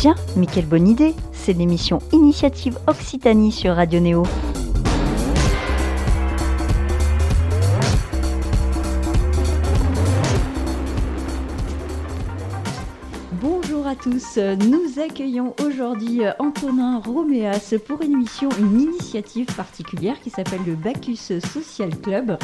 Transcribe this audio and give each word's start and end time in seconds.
Tiens, 0.00 0.14
mais 0.34 0.46
quelle 0.46 0.64
bonne 0.64 0.88
idée 0.88 1.14
C'est 1.30 1.52
l'émission 1.52 1.98
Initiative 2.12 2.78
Occitanie 2.86 3.52
sur 3.52 3.74
Radio 3.76 4.00
Néo. 4.00 4.22
Bonjour 13.42 13.86
à 13.86 13.94
tous, 13.94 14.38
nous 14.38 15.02
accueillons 15.02 15.54
aujourd'hui 15.62 16.22
Antonin 16.38 17.02
Roméas 17.04 17.74
pour 17.86 18.00
une 18.00 18.12
émission, 18.12 18.48
une 18.58 18.80
initiative 18.80 19.54
particulière 19.54 20.18
qui 20.22 20.30
s'appelle 20.30 20.62
le 20.66 20.76
Bacchus 20.76 21.40
Social 21.40 21.90
Club. 22.00 22.38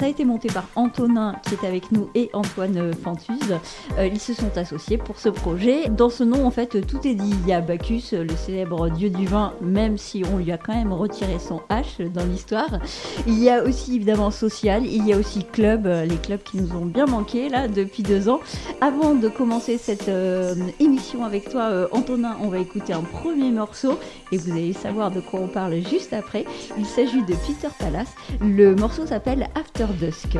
Ça 0.00 0.06
a 0.06 0.08
été 0.08 0.24
monté 0.24 0.48
par 0.48 0.64
Antonin 0.76 1.36
qui 1.42 1.52
est 1.52 1.68
avec 1.68 1.92
nous 1.92 2.08
et 2.14 2.30
Antoine 2.32 2.94
Fantuse. 2.94 3.58
Euh, 3.98 4.06
ils 4.06 4.18
se 4.18 4.32
sont 4.32 4.56
associés 4.56 4.96
pour 4.96 5.18
ce 5.18 5.28
projet. 5.28 5.90
Dans 5.90 6.08
ce 6.08 6.24
nom, 6.24 6.46
en 6.46 6.50
fait, 6.50 6.86
tout 6.86 7.06
est 7.06 7.14
dit. 7.14 7.34
Il 7.42 7.46
y 7.46 7.52
a 7.52 7.60
Bacchus, 7.60 8.04
le 8.12 8.34
célèbre 8.34 8.88
dieu 8.88 9.10
du 9.10 9.26
vin, 9.26 9.52
même 9.60 9.98
si 9.98 10.22
on 10.32 10.38
lui 10.38 10.52
a 10.52 10.56
quand 10.56 10.74
même 10.74 10.94
retiré 10.94 11.38
son 11.38 11.60
H 11.68 12.10
dans 12.10 12.24
l'histoire. 12.24 12.78
Il 13.26 13.38
y 13.40 13.50
a 13.50 13.62
aussi 13.62 13.96
évidemment 13.96 14.30
social, 14.30 14.86
il 14.86 15.06
y 15.06 15.12
a 15.12 15.18
aussi 15.18 15.44
club, 15.44 15.86
euh, 15.86 16.06
les 16.06 16.16
clubs 16.16 16.42
qui 16.42 16.56
nous 16.56 16.74
ont 16.74 16.86
bien 16.86 17.04
manqué 17.04 17.50
là 17.50 17.68
depuis 17.68 18.02
deux 18.02 18.30
ans. 18.30 18.40
Avant 18.80 19.14
de 19.14 19.28
commencer 19.28 19.76
cette 19.76 20.08
euh, 20.08 20.54
émission 20.78 21.26
avec 21.26 21.50
toi, 21.50 21.88
Antonin, 21.92 22.38
on 22.40 22.48
va 22.48 22.56
écouter 22.56 22.94
un 22.94 23.02
premier 23.02 23.50
morceau 23.50 23.98
et 24.32 24.38
vous 24.38 24.50
allez 24.50 24.72
savoir 24.72 25.10
de 25.10 25.20
quoi 25.20 25.40
on 25.40 25.48
parle 25.48 25.74
juste 25.90 26.14
après. 26.14 26.46
Il 26.78 26.86
s'agit 26.86 27.20
de 27.20 27.34
Peter 27.46 27.68
Palace. 27.78 28.14
Le 28.40 28.74
morceau 28.74 29.04
s'appelle 29.04 29.50
After 29.54 29.89
Dusk. 29.98 30.36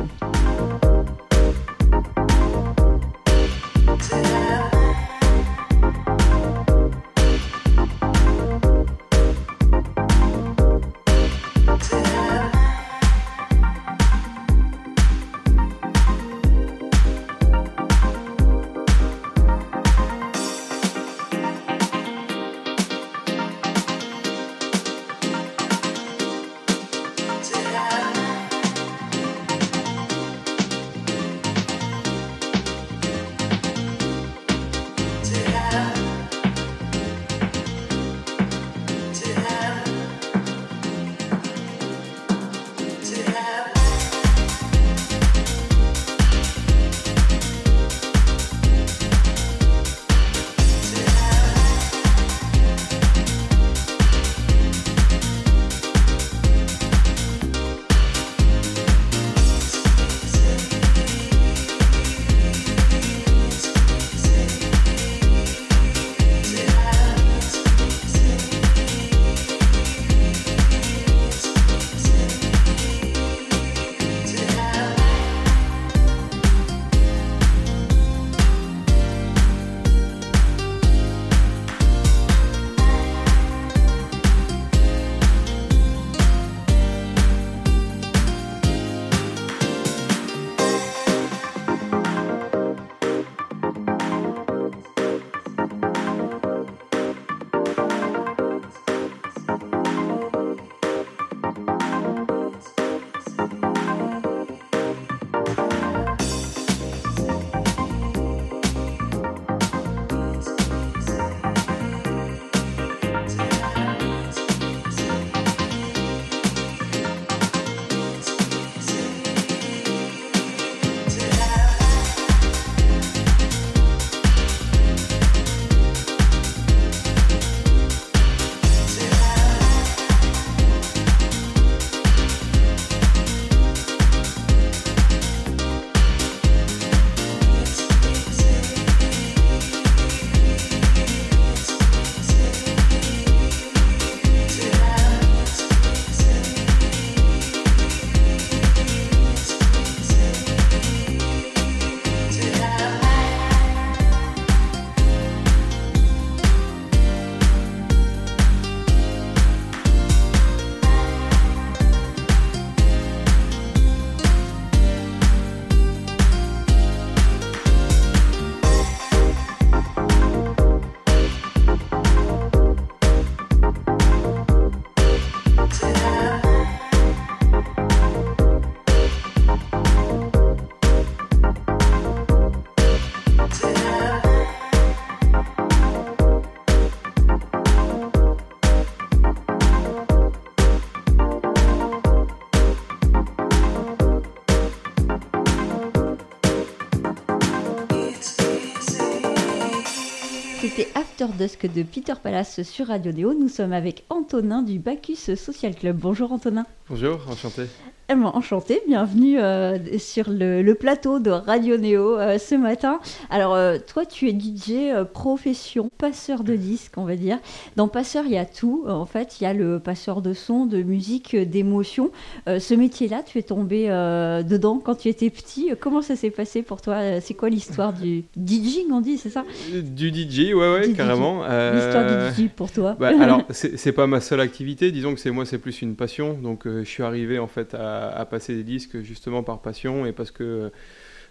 De 201.21 201.83
Peter 201.83 202.15
Palace 202.21 202.63
sur 202.63 202.87
Radio 202.87 203.11
Néo. 203.11 203.35
Nous 203.35 203.47
sommes 203.47 203.73
avec 203.73 204.05
Antonin 204.09 204.63
du 204.63 204.79
Bacchus 204.79 205.35
Social 205.35 205.75
Club. 205.75 205.95
Bonjour 205.95 206.31
Antonin. 206.31 206.65
Bonjour, 206.89 207.19
enchanté. 207.29 207.67
Enchanté, 208.11 208.81
bienvenue 208.87 209.39
euh, 209.39 209.77
sur 209.97 210.29
le, 210.29 210.61
le, 210.61 210.75
plateau 210.75 211.19
de 211.19 211.29
Radio 211.29 211.77
Néo 211.77 212.19
euh, 212.19 212.37
ce 212.37 212.55
matin. 212.55 212.99
Alors, 213.29 213.55
euh, 213.55 213.77
toi, 213.87 214.05
tu 214.05 214.27
es 214.27 214.33
DJ 214.33 214.91
profession, 215.13 215.89
passeur 215.97 216.43
de 216.43 216.57
disques, 216.57 216.97
on 216.97 217.05
va 217.05 217.15
dire. 217.15 217.39
Dans 217.77 217.87
passeur, 217.87 218.25
il 218.25 218.33
y 218.33 218.37
a 218.37 218.43
tout. 218.43 218.83
En 218.85 219.05
fait, 219.05 219.39
il 219.39 219.45
y 219.45 219.47
a 219.47 219.53
le 219.53 219.79
passeur 219.79 220.21
de 220.21 220.33
son, 220.33 220.65
de 220.65 220.81
musique, 220.81 221.37
d'émotion. 221.37 222.11
ce 222.47 222.73
métier-là, 222.73 223.23
tu 223.25 223.37
es 223.37 223.43
tombé 223.43 223.87
dedans 223.87 224.81
quand 224.83 224.95
tu 224.95 225.07
étais 225.07 225.29
petit. 225.29 225.71
Comment 225.79 226.01
ça 226.01 226.17
s'est 226.17 226.31
passé 226.31 226.63
pour 226.63 226.81
toi? 226.81 227.21
C'est 227.21 227.33
quoi 227.33 227.49
l'histoire 227.49 227.93
du 227.93 228.25
DJing, 228.35 228.91
on 228.91 228.99
dit, 228.99 229.17
c'est 229.19 229.29
ça? 229.29 229.45
Du 229.71 230.09
DJ, 230.09 230.53
ouais, 230.53 230.73
ouais, 230.73 230.87
Du 230.89 230.95
carrément. 230.95 231.43
L'histoire 231.43 232.33
du 232.35 232.43
DJ 232.43 232.49
pour 232.49 232.71
toi 232.71 232.97
bah, 232.99 233.11
alors, 233.21 233.43
c'est 233.51 233.93
pas 233.93 234.05
ma 234.05 234.19
seule 234.19 234.41
activité. 234.41 234.91
Disons 234.91 235.13
que 235.13 235.19
c'est 235.21 235.31
moi, 235.31 235.45
c'est 235.45 235.59
plus 235.59 235.81
une 235.81 235.95
passion. 235.95 236.33
Donc, 236.33 236.63
je 236.65 236.83
suis 236.83 237.03
arrivé 237.03 237.39
en 237.39 237.47
fait 237.47 237.73
à 237.73 238.00
à, 238.01 238.25
passer 238.25 238.55
des 238.55 238.63
disques 238.63 239.01
justement 239.01 239.43
par 239.43 239.61
passion 239.61 240.05
et 240.05 240.11
parce 240.11 240.31
que 240.31 240.71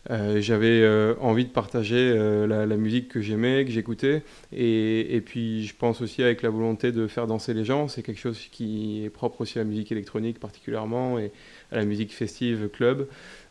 j'avais 0.09 0.87
envie 1.21 1.45
de 1.45 1.51
partager 1.51 2.15
la, 2.47 2.77
musique 2.77 3.09
que 3.09 3.21
j'aimais, 3.21 3.65
que 3.67 3.71
j'écoutais. 3.71 4.23
Et, 4.53 5.23
puis 5.25 5.67
je 5.67 5.75
pense 5.77 6.01
aussi 6.01 6.23
avec 6.23 6.43
la 6.43 6.49
volonté 6.49 6.91
de 6.91 7.07
faire 7.07 7.27
danser 7.27 7.53
les 7.53 7.65
gens. 7.65 7.87
C'est 7.87 8.03
quelque 8.03 8.21
chose 8.21 8.39
qui 8.51 9.05
est 9.05 9.11
propre 9.11 9.43
aussi 9.43 9.59
à 9.59 9.63
la 9.63 9.69
musique 9.69 9.93
électronique 9.93 10.39
particulièrement 10.39 11.19
et 11.19 11.33
à 11.71 11.77
la 11.77 11.85
musique 11.85 12.15
festive 12.15 12.69
club. 12.69 13.09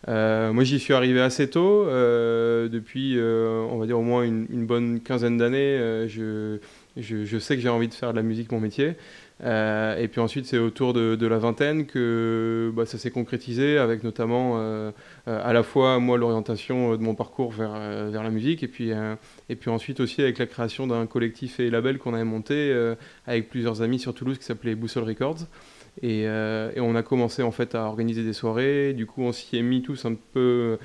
moi 0.07 0.63
j'y 0.63 0.79
suis 0.79 0.93
arrivé 0.93 1.21
assez 1.21 1.49
tôt. 1.49 1.85
depuis 1.85 3.19
on 3.21 3.77
va 3.77 3.85
dire 3.85 3.99
au 3.99 4.03
moins 4.03 4.23
une, 4.23 4.65
bonne 4.65 5.01
quinzaine 5.01 5.37
d'années, 5.37 6.07
je, 6.07 6.57
je, 6.97 7.39
sais 7.39 7.55
que 7.55 7.61
j'ai 7.61 7.69
envie 7.69 7.87
de 7.87 7.93
faire 7.93 8.11
de 8.11 8.17
la 8.17 8.23
musique 8.23 8.51
mon 8.51 8.59
métier. 8.59 8.95
Euh, 9.43 9.97
et 9.97 10.07
puis 10.07 10.19
ensuite, 10.19 10.45
c'est 10.45 10.57
autour 10.57 10.93
de, 10.93 11.27
la 11.27 11.37
vingtaine 11.37 11.85
que 11.85 12.71
bah, 12.75 12.85
ça 12.85 12.97
s'est 12.97 13.11
concrétisé 13.11 13.77
avec 13.77 14.03
notamment 14.03 14.55
euh, 14.57 14.91
euh, 15.27 15.41
à 15.43 15.53
la 15.53 15.63
fois 15.63 15.99
moi 15.99 16.17
l'orientation 16.17 16.95
de 16.95 17.01
mon 17.01 17.15
parcours 17.15 17.51
vers, 17.51 17.71
la 17.71 18.29
musique 18.29 18.63
et 18.63 18.67
puis, 18.67 18.91
et 19.49 19.55
puis 19.55 19.69
ensuite 19.69 19.99
aussi 19.99 20.21
avec 20.21 20.37
la 20.39 20.45
création 20.45 20.87
d'un 20.87 21.05
collectif 21.05 21.59
et 21.59 21.69
label 21.69 21.99
qu'on 21.99 22.13
avait 22.13 22.23
monté 22.23 22.75
avec 23.27 23.49
plusieurs 23.49 23.81
amis 23.81 23.99
sur 23.99 24.13
Toulouse 24.13 24.37
qui 24.37 24.43
s'appelait 24.43 24.75
Boussole 24.75 25.03
Records. 25.03 25.47
Et, 26.01 26.21
et, 26.23 26.79
on 26.79 26.95
a 26.95 27.03
commencé 27.03 27.43
en 27.43 27.51
fait 27.51 27.75
à 27.75 27.83
organiser 27.83 28.23
des 28.23 28.33
soirées. 28.33 28.93
Du 28.93 29.05
coup, 29.05 29.21
on 29.23 29.31
s'y 29.31 29.57
est 29.57 29.61
mis 29.61 29.81
tous 29.81 30.05
un 30.05 30.15
peu. 30.33 30.77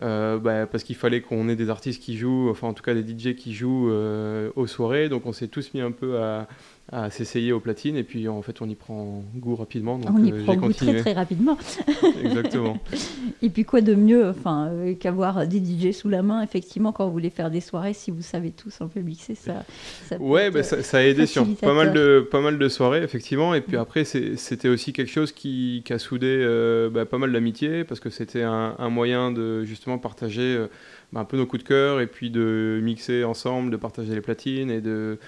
bah, 0.00 0.66
parce 0.66 0.84
qu'il 0.84 0.96
fallait 0.96 1.20
qu'on 1.20 1.48
ait 1.48 1.56
des 1.56 1.70
artistes 1.70 2.02
qui 2.02 2.16
jouent, 2.16 2.50
enfin 2.50 2.68
en 2.68 2.72
tout 2.72 2.82
cas 2.82 2.94
des 2.94 3.02
DJ 3.02 3.34
qui 3.34 3.52
jouent 3.52 3.90
aux 3.90 4.66
soirées. 4.66 5.08
Donc 5.08 5.26
on 5.26 5.32
s'est 5.32 5.48
tous 5.48 5.74
mis 5.74 5.80
un 5.80 5.92
peu 5.92 6.18
à, 6.18 6.46
à 6.92 7.10
s'essayer 7.10 7.50
aux 7.50 7.58
platines 7.58 7.96
et 7.96 8.04
puis 8.04 8.28
en 8.28 8.42
fait 8.42 8.62
on 8.62 8.68
y 8.68 8.76
prend 8.76 9.24
goût 9.34 9.56
rapidement. 9.56 9.98
Donc, 9.98 10.10
on 10.16 10.24
y 10.24 10.30
euh, 10.30 10.44
prend 10.44 10.54
goût 10.54 10.72
très 10.72 11.00
très 11.00 11.12
rapidement. 11.14 11.58
Exactement. 12.22 12.78
et 13.42 13.50
puis 13.50 13.64
quoi 13.64 13.80
de 13.80 13.94
mieux 13.94 14.28
enfin, 14.28 14.68
euh, 14.68 14.94
qu'avoir 14.94 15.48
des 15.48 15.58
DJ 15.58 15.92
sous 15.92 16.08
la 16.08 16.22
main 16.22 16.42
effectivement 16.42 16.92
quand 16.92 17.06
vous 17.06 17.12
voulez 17.12 17.30
faire 17.30 17.50
des 17.50 17.60
soirées 17.60 17.92
si 17.92 18.12
vous 18.12 18.22
savez 18.22 18.52
tous 18.52 18.80
un 18.80 18.86
peu 18.86 19.00
mixer 19.00 19.34
ça. 19.34 19.64
ça 20.04 20.16
ouais 20.18 20.52
bah, 20.52 20.62
ça, 20.62 20.80
ça, 20.84 20.98
a 20.98 21.02
aidé 21.02 21.26
sur 21.26 21.44
pas 21.56 21.74
mal, 21.74 21.92
de, 21.92 22.26
pas 22.30 22.40
mal 22.40 22.56
de 22.56 22.68
soirées 22.68 23.02
effectivement 23.02 23.52
et 23.54 23.62
puis 23.62 23.76
après 23.76 24.04
c'était 24.04 24.68
aussi 24.68 24.92
quelque 24.92 25.10
chose 25.10 25.32
qui, 25.32 25.82
qui 25.84 25.92
a 25.92 25.98
soudé 25.98 26.28
euh, 26.28 26.88
bah, 26.88 27.04
pas 27.04 27.18
mal 27.18 27.32
d'amitié 27.32 27.82
parce 27.82 27.98
que 27.98 28.10
c'était 28.10 28.42
un, 28.42 28.76
un, 28.78 28.90
moyen 28.90 29.32
de 29.32 29.64
justement 29.64 29.98
partager 29.98 30.64
bah, 31.12 31.18
un 31.18 31.24
peu 31.24 31.36
nos 31.36 31.46
coups 31.46 31.64
de 31.64 31.68
cœur 31.68 32.00
et 32.00 32.06
puis 32.06 32.30
de 32.30 32.78
mixer 32.80 33.24
ensemble, 33.24 33.72
de 33.72 33.76
partager 33.76 34.14
les 34.14 34.20
platines 34.20 34.70
et 34.70 34.80
de 34.80 35.18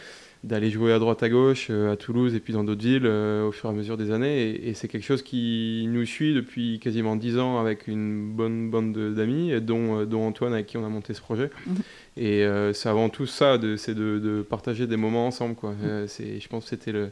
d'aller 0.44 0.70
jouer 0.70 0.92
à 0.92 0.98
droite 0.98 1.22
à 1.22 1.28
gauche 1.28 1.68
euh, 1.70 1.92
à 1.92 1.96
Toulouse 1.96 2.34
et 2.34 2.40
puis 2.40 2.52
dans 2.52 2.62
d'autres 2.62 2.82
villes 2.82 3.06
euh, 3.06 3.46
au 3.48 3.52
fur 3.52 3.68
et 3.68 3.72
à 3.72 3.74
mesure 3.74 3.96
des 3.96 4.10
années. 4.10 4.68
Et, 4.68 4.74
c'est 4.74 4.86
quelque 4.86 5.04
chose 5.04 5.22
qui 5.22 5.86
nous 5.88 6.04
suit 6.04 6.34
depuis 6.34 6.78
quasiment 6.78 7.16
dix 7.16 7.38
ans 7.38 7.58
avec 7.58 7.88
une 7.88 8.32
bonne 8.32 8.70
bande 8.70 8.96
d'amis 9.14 9.60
dont, 9.60 10.00
euh, 10.00 10.06
dont 10.06 10.26
Antoine 10.26 10.52
avec 10.52 10.66
qui 10.66 10.76
on 10.76 10.84
a 10.84 10.88
monté 10.88 11.14
ce 11.14 11.20
projet. 11.20 11.50
Mhm. 11.66 11.76
et 12.16 12.46
c'est 12.72 12.88
avant 12.88 13.08
tout 13.08 13.26
ça 13.26 13.58
c'est 13.76 13.94
de, 13.94 14.18
de, 14.18 14.42
partager 14.42 14.86
des 14.86 14.96
moments 14.96 15.26
ensemble 15.26 15.54
quoi. 15.54 15.74
C'est 16.06 16.40
je 16.40 16.48
pense 16.48 16.64
que 16.64 16.70
c'était 16.70 16.92
le 16.92 17.10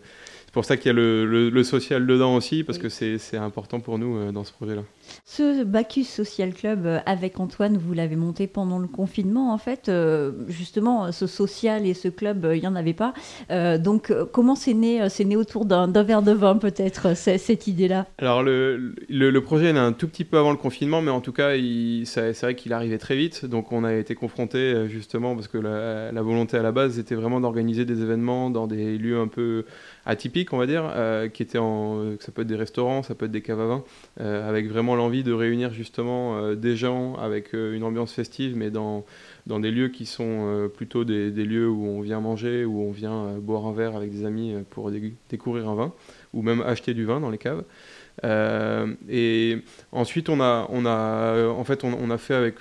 pour 0.57 0.65
ça 0.65 0.79
qu'il 0.79 0.87
y 0.87 0.89
a 0.89 0.95
le, 0.95 1.51
le, 1.51 1.65
social 1.65 2.07
dedans 2.07 2.35
aussi, 2.35 2.65
parce 2.65 2.79
que 2.79 2.89
c'est 2.89 3.37
important 3.37 3.79
pour 3.79 3.99
nous 3.99 4.17
euh, 4.17 4.33
dans 4.33 4.43
ce 4.43 4.53
projet-là. 4.53 4.81
Ce 5.27 5.65
Bacchus 5.65 6.05
Social 6.05 6.55
Club 6.55 6.87
euh, 6.87 6.99
avec 7.05 7.39
Antoine, 7.41 7.77
vous 7.77 7.93
l'avez 7.93 8.17
monté 8.17 8.47
pendant 8.47 8.79
le 8.79 8.87
confinement, 8.89 9.53
en 9.53 9.59
fait. 9.59 9.91
Euh, 9.91 10.33
justement, 10.49 11.13
ce 11.13 11.27
social 11.27 11.85
et 11.85 11.93
ce 11.93 12.09
club, 12.09 12.49
il 12.55 12.61
n'y 12.63 12.67
en 12.67 12.75
avait 12.75 12.95
pas. 12.95 13.13
donc, 13.51 14.11
comment 14.33 14.55
c'est 14.55 14.73
né 14.73 15.07
C'est 15.11 15.27
né 15.27 15.37
autour 15.37 15.67
d'un 15.67 16.03
verre 16.03 16.23
de 16.23 16.33
vin, 16.33 16.57
peut-être, 16.57 17.15
cette 17.15 17.67
idée-là? 17.67 18.07
Alors, 18.17 18.43
le, 18.43 18.95
le, 19.11 19.41
projet 19.43 19.67
est 19.67 19.73
né 19.75 19.79
un 19.79 19.93
tout 19.93 20.09
petit 20.09 20.25
peu 20.25 20.39
avant 20.39 20.53
le 20.53 20.57
confinement, 20.57 21.03
mais 21.03 21.11
en 21.11 21.21
tout 21.21 21.33
cas, 21.33 21.51
c'est 22.07 22.41
vrai 22.41 22.55
qu'il 22.55 22.73
arrivait 22.73 22.97
très 22.97 23.17
vite. 23.17 23.45
Donc, 23.45 23.73
on 23.73 23.85
a 23.85 23.93
été 23.93 24.15
confronté 24.15 24.89
justement, 24.89 25.35
parce 25.35 25.49
que 25.49 25.59
la, 25.59 26.13
la 26.13 26.23
volonté 26.23 26.57
à 26.57 26.63
la 26.63 26.73
base 26.73 26.99
était 26.99 27.15
vraiment 27.15 27.43
d'organiser 27.43 27.85
des 27.85 28.01
événements 28.01 28.49
dans 28.49 28.67
des 28.67 28.97
lieux 28.97 29.21
un 29.21 29.29
peu 29.29 29.67
atypiques, 30.07 30.46
on 30.53 30.59
va 30.59 30.67
dire, 30.67 30.91
euh, 30.95 31.29
qui 31.29 31.43
étaient 31.43 31.59
en, 31.59 31.99
euh, 31.99 32.17
ça 32.21 32.33
peut 32.33 32.43
être 32.43 32.49
des 32.49 32.57
restaurants, 32.57 33.03
ça 33.03 33.15
peut 33.15 33.27
être 33.27 33.33
des 33.33 33.43
caves 33.43 33.61
à 33.61 33.67
vin, 33.67 33.85
euh, 34.21 34.49
avec 34.49 34.69
vraiment 34.69 34.95
l'envie 34.95 35.23
de 35.23 35.33
réunir 35.33 35.73
justement 35.73 36.55
des 36.55 36.77
gens 36.77 37.15
avec 37.17 37.53
une 37.53 37.83
ambiance 37.83 38.13
festive, 38.13 38.57
mais 38.57 38.71
dans, 38.71 39.05
dans 39.47 39.61
des 39.61 39.71
lieux 39.71 39.89
qui 39.89 40.07
sont 40.07 40.71
plutôt 40.75 41.05
des, 41.05 41.31
lieux 41.31 41.69
où 41.69 41.87
on 41.87 42.01
vient 42.01 42.21
manger, 42.21 42.65
où 42.65 42.81
on 42.83 42.91
vient 42.91 43.39
boire 43.39 43.67
un 43.67 43.73
verre 43.73 43.97
avec 43.97 44.11
des 44.11 44.25
amis 44.25 44.55
pour 44.71 44.91
découvrir 45.29 45.69
un 45.69 45.75
vin, 45.75 45.93
ou 46.35 46.43
même 46.43 46.61
acheter 46.63 46.95
du 46.95 47.05
vin 47.05 47.21
dans 47.21 47.31
les 47.31 47.39
caves. 47.39 47.65
et 49.09 49.59
ensuite, 49.93 50.29
on 50.29 50.41
a, 50.41 50.67
on 50.71 50.87
a, 50.87 51.49
en 51.49 51.65
fait, 51.65 51.85
on 51.85 52.11
a 52.11 52.19
fait 52.19 52.35
avec 52.35 52.57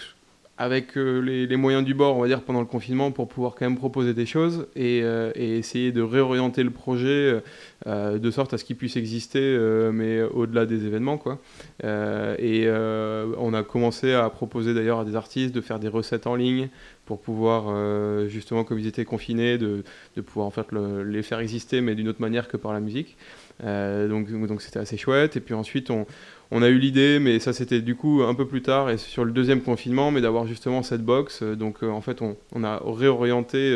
avec 0.58 0.98
euh, 0.98 1.20
les, 1.20 1.58
moyens 1.58 1.84
du 1.84 1.94
bord, 1.94 2.16
on 2.16 2.22
va 2.22 2.28
dire, 2.28 2.42
pendant 2.42 2.62
le 2.62 2.66
confinement, 2.66 3.12
pour 3.12 3.28
pouvoir 3.28 3.56
quand 3.56 3.66
même 3.66 3.78
proposer 3.78 4.14
des 4.14 4.26
choses 4.26 4.68
et, 4.76 5.02
euh, 5.04 5.32
essayer 5.36 5.92
de 5.92 6.02
réorienter 6.02 6.64
le 6.64 6.70
projet 6.70 7.42
euh, 7.88 8.18
de 8.18 8.32
sorte 8.32 8.54
à 8.54 8.58
ce 8.58 8.64
qu'il 8.64 8.78
puisse 8.78 8.96
exister, 8.96 9.58
mais 9.92 10.22
au-delà 10.22 10.66
des 10.66 10.86
événements, 10.86 11.18
quoi. 11.18 11.40
et 11.84 12.68
on 12.70 13.54
a 13.54 13.64
commencé 13.64 14.14
à 14.14 14.30
proposer 14.30 14.74
d'ailleurs 14.74 15.00
à 15.00 15.06
des 15.06 15.16
artistes 15.16 15.54
de 15.54 15.62
faire 15.62 15.80
des 15.80 15.88
recettes 15.88 16.28
en 16.28 16.36
ligne 16.36 16.70
pour 17.06 17.20
pouvoir, 17.22 18.28
justement, 18.28 18.64
comme 18.64 18.80
ils 18.80 18.88
étaient 18.88 19.06
confinés, 19.06 19.58
de, 19.58 19.84
de 20.16 20.22
pouvoir 20.22 20.48
en 20.48 20.52
fait 20.52 20.66
les 20.72 21.24
faire 21.24 21.40
exister, 21.40 21.82
mais 21.82 21.96
d'une 21.96 22.08
autre 22.08 22.22
manière 22.22 22.48
que 22.48 22.58
par 22.58 22.74
la 22.74 22.80
musique. 22.80 23.16
donc, 23.62 24.32
donc 24.48 24.62
c'était 24.62 24.80
assez 24.80 24.98
chouette. 24.98 25.38
Et 25.38 25.40
puis 25.40 25.54
ensuite, 25.54 25.92
on, 25.92 26.06
on 26.52 26.62
a 26.62 26.70
eu 26.70 26.78
l'idée, 26.78 27.20
mais 27.20 27.40
ça 27.40 27.54
c'était 27.54 27.82
du 27.82 27.96
coup 27.96 28.22
un 28.24 28.36
peu 28.36 28.48
plus 28.48 28.62
tard 28.62 28.90
et 28.90 28.98
sur 28.98 29.26
le 29.26 29.32
deuxième 29.32 29.62
confinement, 29.62 30.12
mais 30.12 30.22
d'avoir 30.22 30.46
justement 30.46 30.84
cette 30.84 31.04
box. 31.04 31.42
Euh, 31.42 31.56
donc 31.56 31.84
euh, 31.84 31.90
en 31.90 32.02
fait, 32.02 32.22
on, 32.22 32.64
a 32.64 32.82
réorienté 32.86 33.76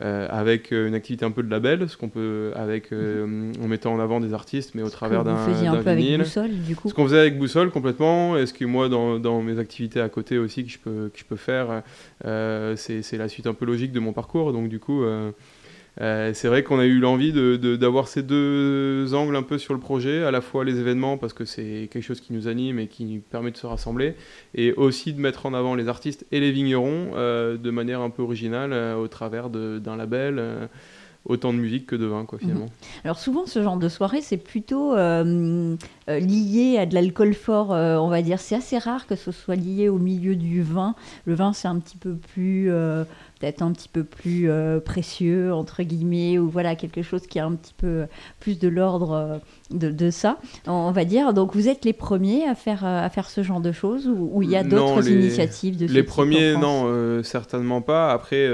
euh, 0.00 0.26
avec 0.30 0.70
une 0.70 0.94
activité 0.94 1.24
un 1.24 1.30
peu 1.30 1.42
de 1.42 1.50
label, 1.50 1.88
ce 1.88 1.96
qu'on 1.96 2.08
peut 2.08 2.52
avec 2.54 2.92
mhm. 2.92 3.52
en 3.62 3.68
mettant 3.68 3.92
en 3.92 4.00
avant 4.00 4.20
des 4.20 4.34
artistes, 4.34 4.74
mais 4.74 4.82
au 4.82 4.90
travers 4.90 5.24
d'un 5.24 5.46
vinyle. 5.46 5.68
un 5.68 5.82
peu 5.82 5.90
avec 5.90 6.18
Boussole, 6.18 6.50
du 6.50 6.76
coup. 6.76 6.88
Ce 6.88 6.94
qu'on 6.94 7.04
faisait 7.04 7.20
avec 7.20 7.38
Boussole 7.38 7.70
complètement. 7.70 8.36
Et 8.36 8.46
ce 8.46 8.54
que 8.54 8.64
moi, 8.64 8.88
dans, 8.88 9.42
mes 9.42 9.58
activités 9.58 10.00
à 10.00 10.08
côté 10.08 10.38
aussi 10.38 10.64
que 10.64 10.70
je 10.70 10.78
peux 10.78 11.10
que 11.12 11.18
je 11.18 11.24
peux 11.24 11.36
faire, 11.36 11.82
c'est 12.76 13.16
la 13.18 13.28
suite 13.28 13.46
un 13.46 13.54
peu 13.54 13.64
logique 13.64 13.92
de 13.92 14.00
mon 14.00 14.12
parcours. 14.12 14.52
Donc 14.52 14.68
du 14.68 14.78
coup. 14.78 15.04
Euh, 16.00 16.32
c'est 16.32 16.48
vrai 16.48 16.62
qu'on 16.62 16.78
a 16.78 16.86
eu 16.86 16.98
l'envie 16.98 17.32
d'avoir 17.32 18.08
ces 18.08 18.22
deux 18.22 19.12
angles 19.14 19.36
un 19.36 19.42
peu 19.42 19.58
sur 19.58 19.74
le 19.74 19.80
projet, 19.80 20.24
à 20.24 20.30
la 20.30 20.40
fois 20.40 20.64
les 20.64 20.78
événements 20.78 21.18
parce 21.18 21.34
que 21.34 21.44
c'est 21.44 21.88
quelque 21.90 22.02
chose 22.02 22.20
qui 22.20 22.32
nous 22.32 22.48
anime 22.48 22.78
et 22.78 22.86
qui 22.86 23.04
nous 23.04 23.20
permet 23.20 23.50
de 23.50 23.56
se 23.56 23.66
rassembler, 23.66 24.14
et 24.54 24.72
aussi 24.72 25.12
de 25.12 25.20
mettre 25.20 25.44
en 25.46 25.54
avant 25.54 25.74
les 25.74 25.88
artistes 25.88 26.26
et 26.32 26.40
les 26.40 26.50
vignerons 26.50 27.10
euh, 27.14 27.56
de 27.58 27.70
manière 27.70 28.00
un 28.00 28.10
peu 28.10 28.22
originale 28.22 28.72
euh, 28.72 28.96
au 28.96 29.08
travers 29.08 29.50
d'un 29.50 29.96
label 29.96 30.68
autant 31.24 31.52
de 31.52 31.58
musique 31.58 31.86
que 31.86 31.96
de 31.96 32.06
vin, 32.06 32.24
quoi, 32.24 32.38
finalement. 32.38 32.64
Mhm. 32.64 32.70
Alors 33.04 33.18
souvent, 33.18 33.46
ce 33.46 33.62
genre 33.62 33.76
de 33.76 33.88
soirée, 33.88 34.20
c'est 34.22 34.36
plutôt 34.36 34.94
euh, 34.94 35.76
euh, 36.08 36.18
lié 36.18 36.78
à 36.78 36.86
de 36.86 36.94
l'alcool 36.94 37.34
fort, 37.34 37.72
euh, 37.72 37.96
on 37.96 38.08
va 38.08 38.22
dire. 38.22 38.40
C'est 38.40 38.56
assez 38.56 38.78
rare 38.78 39.06
que 39.06 39.14
ce 39.14 39.30
soit 39.30 39.54
lié 39.54 39.88
au 39.88 39.98
milieu 39.98 40.34
du 40.34 40.62
vin. 40.62 40.96
Le 41.24 41.34
vin, 41.34 41.52
c'est 41.52 41.68
un 41.68 41.78
petit 41.78 41.96
peu 41.96 42.14
plus, 42.14 42.70
peut-être 43.38 43.62
un 43.62 43.70
petit 43.72 43.88
peu 43.88 44.02
plus 44.02 44.50
précieux, 44.84 45.54
entre 45.54 45.84
guillemets, 45.84 46.38
ou 46.38 46.48
voilà, 46.48 46.74
quelque 46.74 47.02
chose 47.02 47.26
qui 47.28 47.38
a 47.38 47.46
un 47.46 47.52
petit 47.52 47.74
peu 47.76 48.06
plus 48.40 48.58
de 48.58 48.68
l'ordre 48.68 49.40
de, 49.70 50.10
ça, 50.10 50.38
on 50.66 50.90
va 50.90 51.04
dire. 51.04 51.32
Donc 51.34 51.54
vous 51.54 51.68
êtes 51.68 51.84
les 51.84 51.92
premiers 51.92 52.48
à 52.48 52.56
faire, 52.56 52.84
à 52.84 53.08
faire 53.10 53.30
ce 53.30 53.44
genre 53.44 53.60
de 53.60 53.70
choses, 53.70 54.08
ou 54.08 54.42
il 54.42 54.50
y 54.50 54.56
a 54.56 54.64
d'autres 54.64 55.08
initiatives 55.08 55.76
de 55.76 55.86
Les 55.86 56.02
premiers, 56.02 56.56
non, 56.56 57.22
certainement 57.22 57.80
pas. 57.80 58.10
Après... 58.12 58.48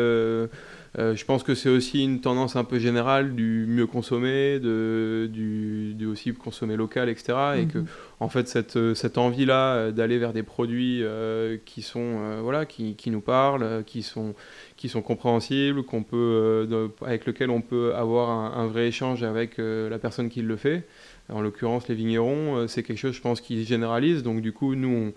Euh, 0.97 1.14
je 1.14 1.25
pense 1.25 1.42
que 1.42 1.54
c'est 1.54 1.68
aussi 1.68 2.02
une 2.02 2.21
tendance 2.21 2.57
un 2.57 2.64
peu 2.64 2.78
générale 2.78 3.35
du 3.35 3.66
mieux 3.68 3.87
consommer, 3.87 4.59
de, 4.59 5.28
du, 5.30 6.07
aussi 6.07 6.33
consommer 6.33 6.76
local, 6.76 7.09
etc. 7.09 7.35
Et 7.59 7.66
que, 7.66 7.78
mhm. 7.78 7.87
en 8.21 8.28
fait, 8.28 8.49
cette, 8.49 8.95
cette 8.95 9.18
envie-là 9.18 9.75
euh, 9.75 9.92
d'aller 9.92 10.18
vers 10.18 10.33
des 10.33 10.42
produits 10.42 11.02
euh, 11.02 11.59
qui, 11.64 11.83
sont, 11.83 12.40
voilà, 12.42 12.64
qui, 12.64 12.95
qui, 12.95 13.11
nous 13.11 13.21
parlent, 13.21 13.85
qui 13.85 14.02
sont, 14.02 14.35
qui 14.76 14.88
sont 14.88 15.02
compréhensibles, 15.02 15.83
qu'on 15.83 16.02
peut, 16.02 16.90
avec 17.02 17.26
lesquels 17.26 17.50
on 17.50 17.61
peut 17.61 17.95
avoir 17.95 18.30
un, 18.30 18.66
vrai 18.66 18.88
échange 18.88 19.23
avec 19.23 19.59
la 19.59 19.99
personne 19.99 20.28
qui 20.28 20.42
le 20.42 20.57
fait. 20.57 20.87
En 21.30 21.42
l'occurrence, 21.42 21.88
les 21.88 21.95
vignerons, 21.95 22.66
c'est 22.68 22.83
quelque 22.83 22.99
chose, 22.99 23.14
je 23.14 23.21
pense, 23.21 23.40
qui 23.40 23.64
généralise. 23.64 24.23
Donc, 24.23 24.40
du 24.40 24.52
coup, 24.52 24.75
nous, 24.75 25.12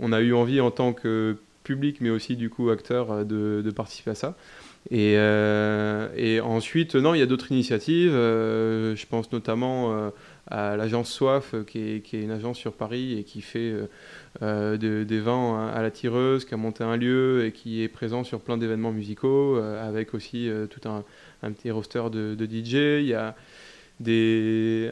on, 0.00 0.12
a 0.12 0.20
eu 0.20 0.34
envie 0.34 0.60
en 0.60 0.70
tant 0.70 0.92
que 0.92 1.36
public, 1.62 2.00
mais 2.00 2.10
aussi, 2.10 2.36
du 2.36 2.50
coup, 2.50 2.70
acteur, 2.70 3.24
de, 3.24 3.62
de 3.64 3.70
participer 3.70 4.10
à 4.10 4.14
ça. 4.14 4.36
Et, 4.90 5.14
euh, 5.16 6.08
et, 6.14 6.40
ensuite, 6.40 6.94
non, 6.94 7.14
il 7.14 7.18
y 7.18 7.22
a 7.22 7.26
d'autres 7.26 7.50
initiatives. 7.50 8.12
Euh, 8.14 8.94
je 8.94 9.06
pense 9.06 9.32
notamment 9.32 9.92
euh, 9.92 10.10
à 10.46 10.76
l'agence 10.76 11.10
Soif, 11.10 11.54
qui 11.66 11.78
est, 11.78 12.12
une 12.12 12.30
agence 12.30 12.58
sur 12.58 12.74
Paris 12.74 13.18
et 13.18 13.24
qui 13.24 13.40
fait 13.40 13.74
des 14.40 15.20
vins 15.20 15.68
à 15.68 15.80
la 15.80 15.90
tireuse, 15.90 16.44
qui 16.44 16.52
a 16.52 16.58
monté 16.58 16.84
un 16.84 16.96
lieu 16.96 17.46
et 17.46 17.52
qui 17.52 17.82
est 17.82 17.88
présent 17.88 18.24
sur 18.24 18.40
plein 18.40 18.58
d'événements 18.58 18.92
musicaux, 18.92 19.56
avec 19.56 20.12
aussi 20.12 20.50
tout 20.68 20.86
un, 20.86 21.02
un, 21.42 21.52
petit 21.52 21.70
roster 21.70 22.04
de, 22.12 22.34
de 22.34 22.44
DJ. 22.44 23.00
Il 23.00 23.06
y 23.06 23.14
a 23.14 23.34
des, 24.00 24.90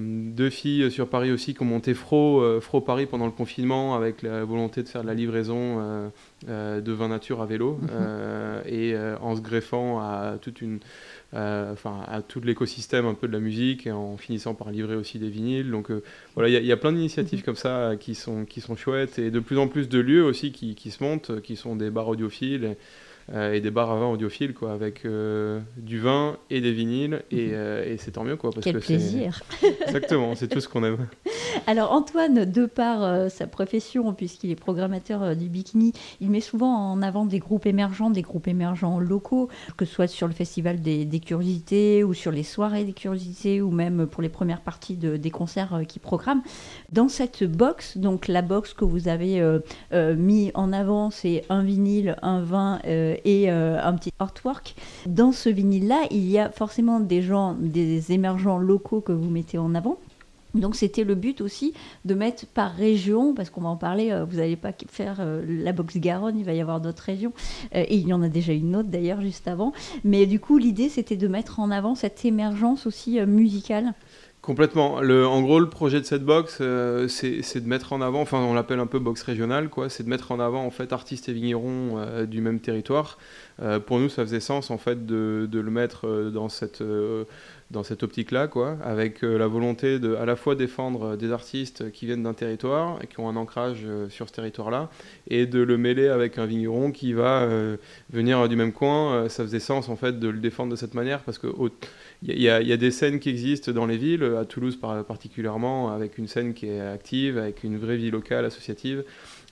deux 0.00 0.50
filles 0.50 0.90
sur 0.90 1.08
Paris 1.08 1.30
aussi 1.30 1.54
qui 1.54 1.62
ont 1.62 1.66
monté 1.66 1.94
Fro, 1.94 2.60
Fro 2.60 2.80
Paris 2.80 3.06
pendant 3.06 3.26
le 3.26 3.32
confinement 3.32 3.94
avec 3.94 4.22
la 4.22 4.44
volonté 4.44 4.82
de 4.82 4.88
faire 4.88 5.02
de 5.02 5.06
la 5.06 5.14
livraison 5.14 6.10
de 6.46 6.92
vin 6.92 7.08
nature 7.08 7.42
à 7.42 7.46
vélo 7.46 7.78
mhm. 7.82 8.62
et 8.66 8.96
en 9.20 9.36
se 9.36 9.40
greffant 9.42 10.00
à 10.00 10.38
toute 10.40 10.62
une 10.62 10.80
euh, 11.32 11.72
enfin 11.72 12.00
à 12.08 12.22
tout 12.22 12.40
l'écosystème 12.40 13.06
un 13.06 13.14
peu 13.14 13.28
de 13.28 13.32
la 13.32 13.38
musique 13.38 13.86
et 13.86 13.92
en 13.92 14.16
finissant 14.16 14.54
par 14.54 14.72
livrer 14.72 14.96
aussi 14.96 15.20
des 15.20 15.28
vinyles. 15.28 15.70
Donc 15.70 15.92
euh, 15.92 16.02
voilà, 16.34 16.48
il 16.48 16.66
y, 16.66 16.72
a 16.72 16.76
plein 16.76 16.92
d'initiatives 16.92 17.38
mhm. 17.38 17.44
comme 17.44 17.56
ça 17.56 17.92
qui 18.00 18.16
sont, 18.16 18.44
qui 18.44 18.60
sont 18.60 18.74
chouettes 18.74 19.20
et 19.20 19.30
de 19.30 19.38
plus 19.38 19.56
en 19.58 19.68
plus 19.68 19.88
de 19.88 20.00
lieux 20.00 20.24
aussi 20.24 20.50
qui, 20.50 20.74
qui 20.74 20.90
se 20.90 21.04
montent, 21.04 21.40
qui 21.42 21.54
sont 21.54 21.76
des 21.76 21.90
bars 21.90 22.08
audiophiles. 22.08 22.76
Euh, 23.32 23.52
et 23.52 23.60
des 23.60 23.70
bars 23.70 23.92
à 23.92 23.96
vin 23.96 24.06
audiophiles, 24.06 24.54
quoi, 24.54 24.72
avec 24.72 25.04
euh, 25.04 25.60
du 25.76 26.00
vin 26.00 26.36
et 26.50 26.60
des 26.60 26.72
vinyles, 26.72 27.22
et, 27.30 27.46
mhm. 27.46 27.52
euh, 27.54 27.92
et 27.92 27.96
c'est 27.96 28.12
tant 28.12 28.24
mieux, 28.24 28.36
quoi. 28.36 28.50
Parce 28.50 28.64
Quel 28.64 28.80
plaisir 28.80 29.40
Exactement, 29.86 30.34
c'est 30.34 30.48
tout 30.48 30.58
ce 30.58 30.68
qu'on 30.68 30.82
aime. 30.82 31.06
Alors 31.68 31.92
Antoine, 31.92 32.44
de 32.44 32.66
par 32.66 33.30
sa 33.30 33.46
profession, 33.46 34.12
puisqu'il 34.14 34.50
est 34.50 34.56
programmateur 34.56 35.36
du 35.36 35.48
Bikini, 35.48 35.92
il 36.20 36.30
met 36.30 36.40
souvent 36.40 36.74
en 36.74 37.02
avant 37.02 37.24
des 37.24 37.38
groupes 37.38 37.66
émergents, 37.66 38.10
des 38.10 38.22
groupes 38.22 38.48
émergents 38.48 38.98
locaux, 38.98 39.48
que 39.76 39.84
ce 39.84 39.94
soit 39.94 40.08
sur 40.08 40.26
le 40.26 40.32
festival 40.32 40.80
des, 40.80 41.20
curiosités, 41.20 42.02
ou 42.02 42.14
sur 42.14 42.32
les 42.32 42.42
soirées 42.42 42.84
des 42.84 42.92
curiosités, 42.92 43.60
ou 43.60 43.70
même 43.70 44.06
pour 44.06 44.22
les 44.22 44.28
premières 44.28 44.62
parties 44.62 44.96
de, 44.96 45.16
des 45.16 45.30
concerts 45.30 45.82
qu'il 45.86 46.02
programme. 46.02 46.42
Dans 46.90 47.08
cette 47.08 47.44
box, 47.44 47.96
donc 47.96 48.26
la 48.26 48.42
box 48.42 48.74
que 48.74 48.84
vous 48.84 49.06
avez 49.06 49.40
mis 49.92 50.50
en 50.54 50.72
avant, 50.72 51.10
c'est 51.10 51.44
un 51.48 51.62
vinyle, 51.62 52.16
un 52.22 52.42
vin 52.42 52.80
et 53.24 53.50
euh, 53.50 53.80
un 53.82 53.94
petit 53.94 54.12
artwork. 54.18 54.74
Dans 55.06 55.32
ce 55.32 55.48
vinyle-là, 55.48 56.02
il 56.10 56.28
y 56.28 56.38
a 56.38 56.50
forcément 56.50 57.00
des 57.00 57.22
gens, 57.22 57.54
des 57.58 58.12
émergents 58.12 58.58
locaux 58.58 59.00
que 59.00 59.12
vous 59.12 59.30
mettez 59.30 59.58
en 59.58 59.74
avant. 59.74 59.98
Donc 60.54 60.74
c'était 60.74 61.04
le 61.04 61.14
but 61.14 61.40
aussi 61.40 61.74
de 62.04 62.14
mettre 62.14 62.44
par 62.44 62.72
région, 62.72 63.34
parce 63.34 63.50
qu'on 63.50 63.60
va 63.60 63.68
en 63.68 63.76
parler, 63.76 64.10
euh, 64.10 64.24
vous 64.24 64.38
n'allez 64.38 64.56
pas 64.56 64.72
faire 64.88 65.18
euh, 65.20 65.44
la 65.46 65.72
boxe 65.72 65.96
Garonne, 65.98 66.36
il 66.36 66.44
va 66.44 66.52
y 66.52 66.60
avoir 66.60 66.80
d'autres 66.80 67.04
régions, 67.04 67.32
et 67.72 67.94
il 67.94 68.08
y 68.08 68.12
en 68.12 68.20
a 68.20 68.28
déjà 68.28 68.52
une 68.52 68.74
autre 68.74 68.88
d'ailleurs 68.88 69.20
juste 69.20 69.46
avant. 69.46 69.72
Mais 70.02 70.26
du 70.26 70.40
coup 70.40 70.58
l'idée 70.58 70.88
c'était 70.88 71.16
de 71.16 71.28
mettre 71.28 71.60
en 71.60 71.70
avant 71.70 71.94
cette 71.94 72.24
émergence 72.24 72.86
aussi 72.86 73.20
musicale. 73.20 73.94
Complètement. 74.42 75.02
Le, 75.02 75.26
en 75.26 75.42
gros, 75.42 75.60
le 75.60 75.68
projet 75.68 76.00
de 76.00 76.06
cette 76.06 76.24
box, 76.24 76.58
euh, 76.62 77.08
c'est 77.08 77.60
de 77.60 77.68
mettre 77.68 77.92
en 77.92 78.00
avant, 78.00 78.22
enfin 78.22 78.38
on 78.38 78.54
l'appelle 78.54 78.78
un 78.78 78.86
peu 78.86 78.98
box 78.98 79.22
régionale, 79.22 79.68
quoi. 79.68 79.90
C'est 79.90 80.02
de 80.02 80.08
mettre 80.08 80.32
en 80.32 80.40
avant 80.40 80.64
en 80.64 80.70
fait 80.70 80.94
artistes 80.94 81.28
et 81.28 81.34
vignerons 81.34 81.98
euh, 81.98 82.24
du 82.24 82.40
même 82.40 82.58
territoire. 82.58 83.18
Euh, 83.60 83.78
pour 83.78 83.98
nous, 83.98 84.08
ça 84.08 84.24
faisait 84.24 84.40
sens 84.40 84.70
en 84.70 84.78
fait 84.78 85.06
de, 85.06 85.48
le 85.52 85.70
mettre 85.70 86.30
dans 86.30 86.48
cette 86.48 86.82
dans 87.70 87.84
cette 87.84 88.02
optique-là, 88.02 88.48
quoi, 88.48 88.76
avec 88.82 89.22
la 89.22 89.46
volonté 89.46 90.00
de 90.00 90.16
à 90.16 90.24
la 90.24 90.34
fois 90.34 90.56
défendre 90.56 91.16
des 91.16 91.30
artistes 91.30 91.92
qui 91.92 92.04
viennent 92.04 92.24
d'un 92.24 92.34
territoire 92.34 92.98
et 93.00 93.06
qui 93.06 93.20
ont 93.20 93.28
un 93.28 93.36
ancrage 93.36 93.86
sur 94.08 94.28
ce 94.28 94.32
territoire-là, 94.32 94.90
et 95.28 95.46
de 95.46 95.60
le 95.60 95.78
mêler 95.78 96.08
avec 96.08 96.38
un 96.38 96.46
vigneron 96.46 96.90
qui 96.90 97.12
va 97.12 97.48
venir 98.12 98.48
du 98.48 98.56
même 98.56 98.72
coin. 98.72 99.28
ça 99.28 99.44
faisait 99.44 99.60
sens 99.60 99.88
en 99.88 99.94
fait 99.94 100.18
de 100.18 100.28
le 100.28 100.40
défendre 100.40 100.72
de 100.72 100.76
cette 100.76 100.94
manière 100.94 101.20
parce 101.20 101.38
que 101.38 101.46
il 102.22 102.42
y, 102.42 102.50
a 102.50 102.76
des 102.76 102.90
scènes 102.90 103.18
qui 103.18 103.30
existent 103.30 103.72
dans 103.72 103.86
les 103.86 103.96
villes, 103.96 104.24
à 104.38 104.44
Toulouse 104.44 104.78
particulièrement, 105.08 105.90
avec 105.90 106.18
une 106.18 106.28
scène 106.28 106.52
qui 106.52 106.66
est 106.66 106.80
active, 106.80 107.38
avec 107.38 107.64
une 107.64 107.78
vraie 107.78 107.96
vie 107.96 108.10
locale, 108.10 108.44
associative. 108.44 109.04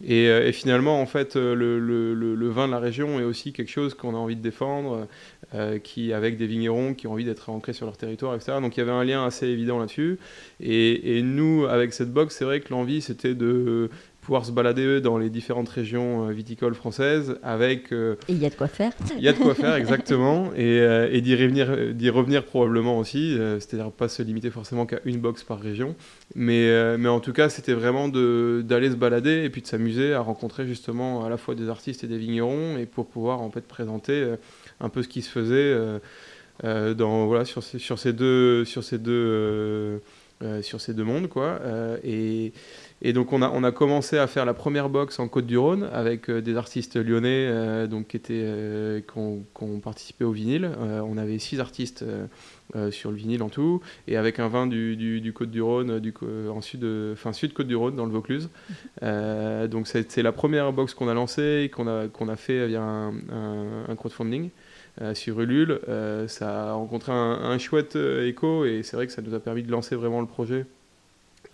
Et, 0.04 0.28
euh, 0.28 0.52
finalement, 0.52 1.00
en 1.00 1.06
fait, 1.06 1.36
euh, 1.36 1.54
le, 1.54 2.48
vin 2.48 2.66
de 2.66 2.72
la 2.72 2.78
région 2.78 3.18
est 3.20 3.24
aussi 3.24 3.52
quelque 3.52 3.70
chose 3.70 3.94
qu'on 3.94 4.14
a 4.14 4.18
envie 4.18 4.36
de 4.36 4.42
défendre, 4.42 5.08
euh, 5.54 5.78
qui, 5.78 6.12
avec 6.12 6.36
des 6.36 6.46
vignerons 6.46 6.94
qui 6.94 7.06
ont 7.06 7.12
envie 7.12 7.24
d'être 7.24 7.50
ancrés 7.50 7.72
sur 7.72 7.86
leur 7.86 7.96
territoire, 7.96 8.34
etc. 8.34 8.58
Donc 8.60 8.76
il 8.76 8.80
y 8.80 8.82
avait 8.82 8.92
un 8.92 9.04
lien 9.04 9.24
assez 9.24 9.46
évident 9.46 9.78
là-dessus. 9.78 10.18
Et, 10.60 11.18
et, 11.18 11.22
nous, 11.22 11.66
avec 11.66 11.92
cette 11.92 12.12
box, 12.12 12.36
c'est 12.36 12.44
vrai 12.44 12.60
que 12.60 12.70
l'envie, 12.70 13.00
c'était 13.00 13.34
de 13.34 13.90
pouvoir 14.28 14.44
se 14.44 14.52
balader 14.52 15.00
dans 15.00 15.16
les 15.16 15.30
différentes 15.30 15.70
régions 15.70 16.28
euh, 16.28 16.32
viticoles 16.32 16.74
françaises 16.74 17.38
avec... 17.42 17.92
Euh, 17.92 18.16
et 18.28 18.32
il 18.32 18.38
y 18.38 18.44
a 18.44 18.50
de 18.50 18.54
quoi 18.54 18.68
faire. 18.68 18.92
Il 19.16 19.24
y 19.24 19.28
a 19.28 19.32
de 19.32 19.38
quoi 19.38 19.54
faire, 19.54 19.74
exactement. 19.74 20.50
Et, 20.54 20.80
euh, 20.80 21.08
et 21.10 21.22
d'y 21.22 21.34
revenir, 21.34 21.68
revenir 22.14 22.44
probablement 22.44 22.98
aussi, 22.98 23.38
c'est-à-dire 23.58 23.90
pas 23.90 24.08
se 24.08 24.22
limiter 24.22 24.50
forcément 24.50 24.84
qu'à 24.84 25.00
une 25.06 25.18
box 25.18 25.44
par 25.44 25.58
région. 25.58 25.96
Mais, 26.34 26.98
mais 26.98 27.08
en 27.08 27.20
tout 27.20 27.32
cas, 27.32 27.48
c'était 27.48 27.72
vraiment 27.72 28.08
d'aller 28.08 28.90
se 28.90 28.96
balader 28.96 29.44
et 29.44 29.50
puis 29.50 29.62
de 29.62 29.66
s'amuser 29.66 30.12
à 30.12 30.20
rencontrer 30.20 30.66
justement 30.66 31.24
à 31.24 31.30
la 31.30 31.38
fois 31.38 31.54
des 31.54 31.70
artistes 31.70 32.04
et 32.04 32.06
des 32.06 32.18
vignerons 32.18 32.76
et 32.76 32.84
pour 32.84 33.06
pouvoir 33.06 33.40
en 33.40 33.50
fait 33.50 33.66
présenter 33.66 34.34
un 34.80 34.88
peu 34.90 35.02
ce 35.02 35.08
qui 35.08 35.22
se 35.22 35.30
faisait 35.30 35.74
dans, 36.62 37.26
voilà, 37.26 37.46
sur, 37.46 37.62
ces, 37.62 37.78
sur 37.78 37.98
ces 37.98 38.12
deux... 38.12 38.66
Sur 38.66 38.84
ces 38.84 38.98
deux 38.98 40.02
sur 40.62 40.80
ces 40.80 40.94
deux 40.94 41.02
mondes 41.02 41.28
quoi 41.28 41.60
et, 42.04 42.52
et 43.00 43.12
donc 43.12 43.32
on 43.32 43.42
a, 43.42 43.50
on 43.50 43.62
a 43.62 43.70
commencé 43.70 44.18
à 44.18 44.26
faire 44.26 44.44
la 44.44 44.54
première 44.54 44.88
box 44.88 45.20
en 45.20 45.28
Côte-du-Rhône 45.28 45.88
avec 45.92 46.28
euh, 46.28 46.42
des 46.42 46.56
artistes 46.56 46.96
lyonnais 46.96 47.46
euh, 47.48 47.86
donc, 47.86 48.08
qui, 48.08 48.16
étaient, 48.16 48.42
euh, 48.42 49.00
ont, 49.14 49.44
participé 49.82 50.24
au 50.24 50.32
vinyle. 50.32 50.68
on 50.80 51.16
avait 51.16 51.38
six 51.38 51.60
artistes 51.60 52.04
sur 52.90 53.10
le 53.10 53.16
vinyle 53.16 53.42
en 53.42 53.48
tout, 53.48 53.80
et 54.08 54.16
avec 54.16 54.40
un 54.40 54.48
vin 54.48 54.66
du, 54.66 54.96
du, 54.96 55.32
Côte-du-Rhône, 55.32 56.00
du, 56.00 56.12
en 56.50 56.60
sud, 56.60 56.84
enfin 57.12 57.32
sud 57.32 57.52
Côte-du-Rhône 57.52 57.96
dans 57.96 58.04
le 58.04 58.12
Vaucluse. 58.12 58.50
Mhm. 59.00 59.68
donc 59.68 59.86
c'est 59.86 60.22
la 60.22 60.32
première 60.32 60.72
box 60.72 60.94
qu'on 60.94 61.08
a 61.08 61.14
lancée 61.14 61.62
et 61.64 61.68
qu'on 61.68 61.86
a, 61.86 62.08
qu'on 62.08 62.28
a 62.28 62.36
fait 62.36 62.66
via 62.66 62.82
un, 62.82 63.14
un, 63.88 63.96
crowdfunding. 63.96 64.50
sur 65.14 65.40
Ulule. 65.40 65.80
ça 66.26 66.70
a 66.70 66.72
rencontré 66.72 67.12
un, 67.12 67.16
un 67.16 67.58
chouette 67.58 67.96
écho 67.96 68.64
et 68.64 68.82
c'est 68.82 68.96
vrai 68.96 69.06
que 69.06 69.12
ça 69.12 69.22
nous 69.22 69.34
a 69.34 69.40
permis 69.40 69.62
de 69.62 69.70
lancer 69.70 69.94
vraiment 69.94 70.20
le 70.20 70.26
projet 70.26 70.66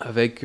avec 0.00 0.44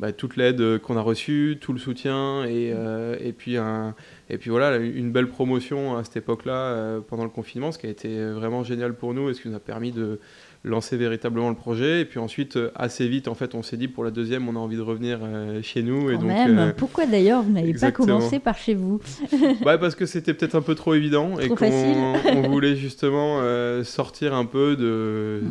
bah, 0.00 0.12
toute 0.12 0.36
l'aide 0.36 0.78
qu'on 0.78 0.96
a 0.96 1.00
reçue, 1.00 1.58
tout 1.60 1.72
le 1.72 1.78
soutien 1.78 2.44
et, 2.44 2.72
mm. 2.72 2.76
euh, 2.76 3.16
et, 3.20 3.32
puis 3.32 3.56
un, 3.56 3.94
et 4.28 4.38
puis 4.38 4.50
voilà, 4.50 4.76
une 4.76 5.12
belle 5.12 5.28
promotion 5.28 5.96
à 5.96 6.02
cette 6.02 6.16
époque-là 6.16 6.52
euh, 6.52 7.00
pendant 7.00 7.22
le 7.22 7.30
confinement, 7.30 7.70
ce 7.70 7.78
qui 7.78 7.86
a 7.86 7.90
été 7.90 8.24
vraiment 8.32 8.64
génial 8.64 8.94
pour 8.94 9.14
nous 9.14 9.30
et 9.30 9.34
ce 9.34 9.42
qui 9.42 9.48
nous 9.48 9.54
a 9.54 9.60
permis 9.60 9.92
de 9.92 10.18
lancer 10.64 10.96
véritablement 10.96 11.48
le 11.48 11.54
projet. 11.54 12.00
Et 12.00 12.04
puis 12.06 12.18
ensuite, 12.18 12.58
assez 12.74 13.06
vite, 13.06 13.28
en 13.28 13.34
fait, 13.34 13.54
on 13.54 13.62
s'est 13.62 13.76
dit 13.76 13.86
pour 13.86 14.02
la 14.02 14.10
deuxième, 14.10 14.48
on 14.48 14.56
a 14.56 14.58
envie 14.58 14.76
de 14.76 14.82
revenir 14.82 15.20
euh, 15.22 15.62
chez 15.62 15.82
nous. 15.82 16.10
et 16.10 16.14
donc, 16.14 16.24
même. 16.24 16.72
Pourquoi 16.76 17.06
d'ailleurs 17.06 17.42
vous 17.42 17.52
n'avez 17.52 17.74
pas 17.74 17.92
commencé 17.92 18.40
par 18.40 18.58
chez 18.58 18.74
vous? 18.74 19.00
Bah, 19.64 19.78
Parce 19.78 19.94
que 19.94 20.06
c'était 20.06 20.34
peut-être 20.34 20.56
un 20.56 20.62
peu 20.62 20.74
trop 20.74 20.94
évident 20.94 21.38
et 21.38 21.48
qu'on 21.48 22.14
on 22.26 22.48
voulait 22.50 22.74
justement 22.74 23.40
sortir 23.84 24.34
un 24.34 24.44
peu 24.44 24.74
de. 24.74 25.42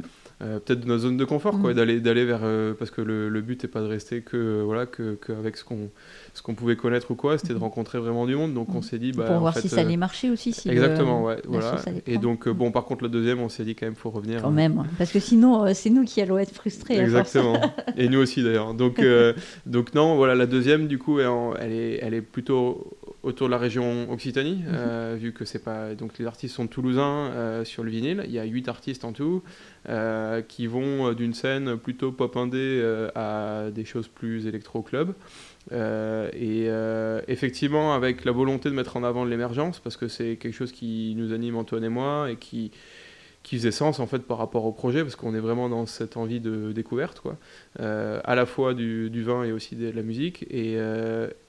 Euh, 0.44 0.60
peut-être 0.60 0.82
de 0.82 0.88
notre 0.88 1.04
zone 1.04 1.18
de 1.18 1.26
confort, 1.26 1.60
quoi, 1.60 1.72
mm. 1.72 1.76
d'aller 1.76 2.00
d'aller 2.00 2.26
vers 2.26 2.42
euh, 2.44 2.74
parce 2.74 2.92
que 2.92 3.02
le, 3.02 3.30
le 3.30 3.42
but 3.42 3.64
n'est 3.64 3.70
pas 3.70 3.82
de 3.82 3.88
rester 3.88 4.22
que 4.22 4.36
euh, 4.36 4.64
voilà 4.64 4.86
que 4.86 5.16
qu'avec 5.16 5.58
ce 5.58 5.64
qu'on 5.64 5.90
ce 6.34 6.42
qu'on 6.42 6.54
pouvait 6.54 6.76
connaître 6.76 7.12
ou 7.12 7.16
quoi, 7.16 7.38
c'était 7.38 7.54
de 7.54 7.60
mm. 7.60 7.64
rencontrer 7.64 8.00
vraiment 8.00 8.26
du 8.26 8.36
monde. 8.36 8.54
Donc 8.54 8.74
on 8.76 8.80
mm. 8.80 8.84
s'est 8.84 9.00
dit 9.00 9.12
bah, 9.12 9.26
pour 9.26 9.38
voir 9.38 9.58
si 9.58 9.70
ça 9.70 9.82
allait 9.82 9.98
marcher 9.98 10.30
aussi. 10.30 10.52
Si 10.52 10.70
exactement, 10.70 11.24
ouais, 11.24 11.38
voilà. 11.48 11.76
Et 12.08 12.18
donc 12.18 12.50
bon, 12.50 12.72
par 12.72 12.86
contre 12.86 13.04
la 13.04 13.10
deuxième, 13.10 13.40
on 13.40 13.50
s'est 13.50 13.64
dit 13.64 13.76
quand 13.76 13.86
même 13.86 13.96
faut 13.96 14.10
revenir. 14.10 14.42
Quand 14.42 14.52
même, 14.52 14.84
parce 14.98 15.12
que 15.12 15.20
sinon 15.20 15.74
c'est 15.74 15.90
nous 15.90 16.04
qui 16.04 16.22
allons 16.22 16.38
être 16.38 16.54
frustrés. 16.54 17.00
Exactement. 17.00 17.60
Et 17.98 18.10
nous 18.10 18.20
aussi 18.20 18.44
d'ailleurs. 18.44 18.74
Donc 18.74 19.02
donc 19.66 19.94
non, 19.94 20.16
voilà 20.16 20.36
la 20.36 20.46
deuxième 20.46 20.88
du 20.88 20.98
coup 20.98 21.20
elle 21.20 21.72
est 21.72 22.00
elle 22.02 22.14
est 22.14 22.22
plutôt 22.22 22.92
autour 23.22 23.48
de 23.48 23.52
la 23.52 23.58
région 23.58 24.12
Occitanie, 24.12 24.64
mm-hmm. 24.68 25.16
vu 25.16 25.32
que 25.32 25.46
c'est 25.46 25.64
pas 25.64 25.96
donc 25.96 26.18
les 26.20 26.26
artistes 26.26 26.56
sont 26.56 26.68
toulousains 26.68 27.64
sur 27.64 27.84
le 27.84 27.92
vinyle. 27.92 28.24
Il 28.26 28.34
y 28.34 28.40
a 28.40 28.44
huit 28.44 28.68
artistes 28.68 29.06
en 29.06 29.14
tout. 29.14 29.42
Euh, 29.90 30.42
qui 30.42 30.66
vont 30.66 31.10
euh, 31.10 31.14
d'une 31.14 31.34
scène 31.34 31.76
plutôt 31.76 32.14
pop 32.14 32.38
indé 32.38 32.58
euh, 32.58 33.10
à 33.16 33.70
des 33.70 33.84
choses 33.84 34.08
plus 34.08 34.48
électro-club. 34.48 35.14
et 35.72 36.70
effectivement, 37.28 37.94
avec 37.94 38.24
la 38.24 38.32
volonté 38.32 38.70
de 38.70 38.76
mettre 38.76 38.96
en 38.96 39.04
avant 39.04 39.26
l'émergence, 39.26 39.80
parce 39.80 39.98
que 39.98 40.08
c'est 40.08 40.38
quelque 40.38 40.54
chose 40.54 40.72
qui 40.72 41.14
nous 41.18 41.34
anime 41.34 41.58
Antoine 41.58 41.84
et 41.84 41.90
moi, 41.90 42.32
et 42.32 42.38
qui, 42.38 42.72
qui 43.44 43.58
faisait 43.58 43.72
sens 43.72 44.00
en 44.00 44.08
fait 44.08 44.20
par 44.20 44.38
rapport 44.38 44.64
au 44.64 44.72
projet 44.72 45.02
parce 45.02 45.18
qu'on 45.18 45.36
est 45.36 45.42
vraiment 45.42 45.68
dans 45.68 45.86
cette 45.86 46.16
envie 46.16 46.40
de 46.40 46.72
découverte 46.72 47.20
quoi 47.20 47.38
à 47.78 48.36
la 48.36 48.46
fois 48.46 48.74
du, 48.74 49.10
du, 49.10 49.22
vin 49.22 49.44
et 49.44 49.52
aussi 49.52 49.76
de, 49.76 49.90
la 49.90 50.02
musique 50.02 50.46
et, 50.50 50.78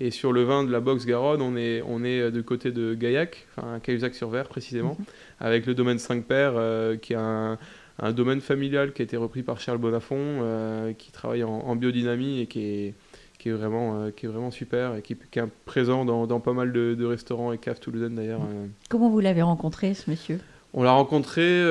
et, 0.01 0.11
sur 0.11 0.33
le 0.33 0.43
vin 0.43 0.65
de 0.65 0.73
la 0.73 0.81
box 0.81 1.07
Garonne 1.07 1.41
on 1.41 1.57
est 1.57 1.83
on 1.87 2.03
est 2.03 2.33
du 2.33 2.43
côté 2.43 2.73
de 2.73 2.95
Gaillac 2.95 3.47
enfin 3.57 3.79
Cahuzac 3.79 4.15
sur 4.17 4.29
Vert 4.29 4.49
précisément 4.49 4.97
mhm. 4.99 5.05
avec 5.39 5.67
le 5.67 5.75
domaine 5.75 5.99
5 5.99 6.25
pères 6.25 6.61
qui 7.01 7.15
a 7.15 7.21
un, 7.21 7.59
un 7.99 8.13
domaine 8.13 8.41
familial 8.41 8.93
qui 8.93 9.03
a 9.03 9.05
été 9.05 9.17
repris 9.17 9.43
par 9.43 9.61
Charles 9.61 9.79
Bonafont, 9.79 10.17
euh, 10.19 10.93
qui 10.93 11.13
travaille 11.13 11.45
en, 11.45 11.77
biodynamie 11.77 12.41
et 12.41 12.47
qui 12.47 12.61
est, 12.61 12.95
qui 13.39 13.49
est, 13.49 13.53
vraiment, 13.53 14.01
euh, 14.01 14.11
qui 14.11 14.27
est 14.27 14.29
vraiment 14.29 14.51
super 14.51 14.97
et 14.97 15.03
qui, 15.03 15.17
qui 15.31 15.39
est 15.39 15.45
présent 15.65 16.05
dans, 16.05 16.27
dans, 16.27 16.41
pas 16.41 16.53
mal 16.53 16.73
de, 16.73 17.05
restaurants 17.05 17.53
et 17.53 17.59
caves 17.59 17.81
toulousaines 17.81 18.17
d'ailleurs. 18.17 18.43
Euh. 18.43 18.67
Comment 18.89 19.11
vous 19.11 19.21
l'avez 19.21 19.43
rencontré 19.43 19.95
ce 19.95 20.11
monsieur? 20.11 20.41
On 20.77 20.83
l'a 20.83 20.91
rencontré 20.91 21.63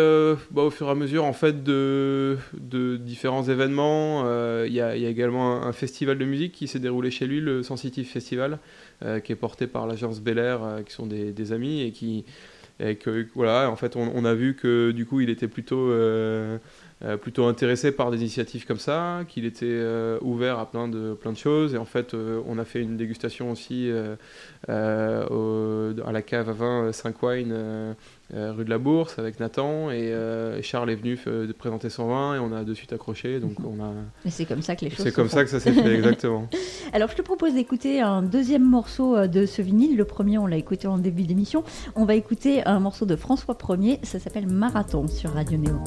bah, 0.52 0.62
au 0.62 0.70
fur 0.70 0.88
et 0.88 0.92
à 0.92 0.96
mesure 0.96 1.26
en 1.26 1.34
fait 1.34 1.62
de, 1.62 2.38
de 2.54 2.96
différents 2.96 3.44
événements. 3.44 4.24
Il 4.64 4.72
y, 4.72 4.76
y, 4.76 4.82
a 4.82 4.96
également 4.96 5.62
un, 5.62 5.74
festival 5.74 6.18
de 6.18 6.24
musique 6.24 6.54
qui 6.54 6.70
s'est 6.70 6.80
déroulé 6.80 7.12
chez 7.12 7.28
lui, 7.28 7.42
le 7.42 7.64
Sensitive 7.64 8.08
Festival, 8.08 8.60
qui 9.02 9.34
est 9.34 9.36
porté 9.36 9.68
par 9.68 9.88
l'agence 9.88 10.22
Bel 10.22 10.38
Air, 10.38 10.62
qui 10.86 10.94
sont 10.94 11.06
des, 11.06 11.34
des, 11.34 11.52
amis 11.52 11.82
et 11.82 11.92
qui, 11.92 12.24
et 12.80 12.96
que 12.96 13.28
voilà, 13.36 13.70
en 13.70 13.76
fait, 13.76 13.96
on, 13.96 14.26
a 14.26 14.34
vu 14.34 14.56
que 14.56 14.92
du 14.92 15.06
coup, 15.06 15.22
il 15.22 15.30
était 15.30 15.48
plutôt 15.48 15.92
euh, 15.92 16.58
plutôt 17.22 17.46
intéressé 17.46 17.92
par 17.92 18.12
des 18.12 18.20
initiatives 18.20 18.66
comme 18.66 18.80
ça, 18.80 19.22
qu'il 19.28 19.46
était 19.46 19.82
ouvert 20.22 20.58
à 20.60 20.70
plein 20.70 20.88
de, 20.88 21.14
plein 21.14 21.32
de 21.32 21.38
choses. 21.38 21.76
Et 21.76 21.78
en 21.78 21.86
fait, 21.86 22.14
on 22.14 22.58
a 22.58 22.66
fait 22.66 22.82
une 22.82 22.98
dégustation 22.98 23.52
aussi 23.52 23.92
à 24.68 25.26
la 26.12 26.22
cave 26.22 26.50
à 26.50 26.54
vin 26.54 26.92
5 26.92 27.22
Wine 27.24 27.52
euh, 27.52 27.94
rue 28.34 28.66
de 28.66 28.70
la 28.70 28.78
Bourse 28.78 29.20
avec 29.20 29.40
Nathan 29.40 29.92
et, 29.92 30.12
euh, 30.12 30.62
Charles 30.62 30.90
est 30.90 30.96
venu 30.96 31.20
euh, 31.28 31.52
présenter 31.58 31.90
son 31.90 32.08
vin 32.08 32.36
et 32.36 32.40
on 32.40 32.52
a 32.52 32.64
de 32.64 32.74
suite 32.74 32.94
accroché 32.94 33.40
donc 33.40 33.54
on 33.60 33.84
a 33.84 33.92
c'est 34.30 34.46
comme 34.46 34.62
ça 34.62 34.76
que 34.76 34.86
les 34.86 34.92
choses 34.92 35.04
c'est 35.04 35.12
comme 35.12 35.30
ça 35.30 35.44
que 35.44 35.50
ça 35.50 35.60
s'est 35.60 35.74
fait 35.74 35.94
exactement. 35.96 36.48
Alors 36.94 37.10
je 37.10 37.16
te 37.16 37.22
propose 37.22 37.54
d'écouter 37.54 38.02
un 38.02 38.22
deuxième 38.22 38.68
morceau 38.68 39.28
de 39.28 39.46
ce 39.46 39.62
vinyle. 39.62 39.98
Le 39.98 40.06
premier 40.06 40.38
on 40.38 40.48
l'a 40.48 40.58
écouté 40.58 40.88
en 40.88 40.98
début 40.98 41.24
d'émission. 41.24 41.64
On 41.96 42.06
va 42.06 42.16
écouter 42.16 42.66
un 42.66 42.80
morceau 42.80 43.06
de 43.06 43.16
François 43.16 43.58
Ier. 43.70 44.00
Ça 44.04 44.20
s'appelle 44.20 44.48
Marathon 44.48 45.08
sur 45.08 45.32
Radio 45.32 45.58
Néo 45.58 45.80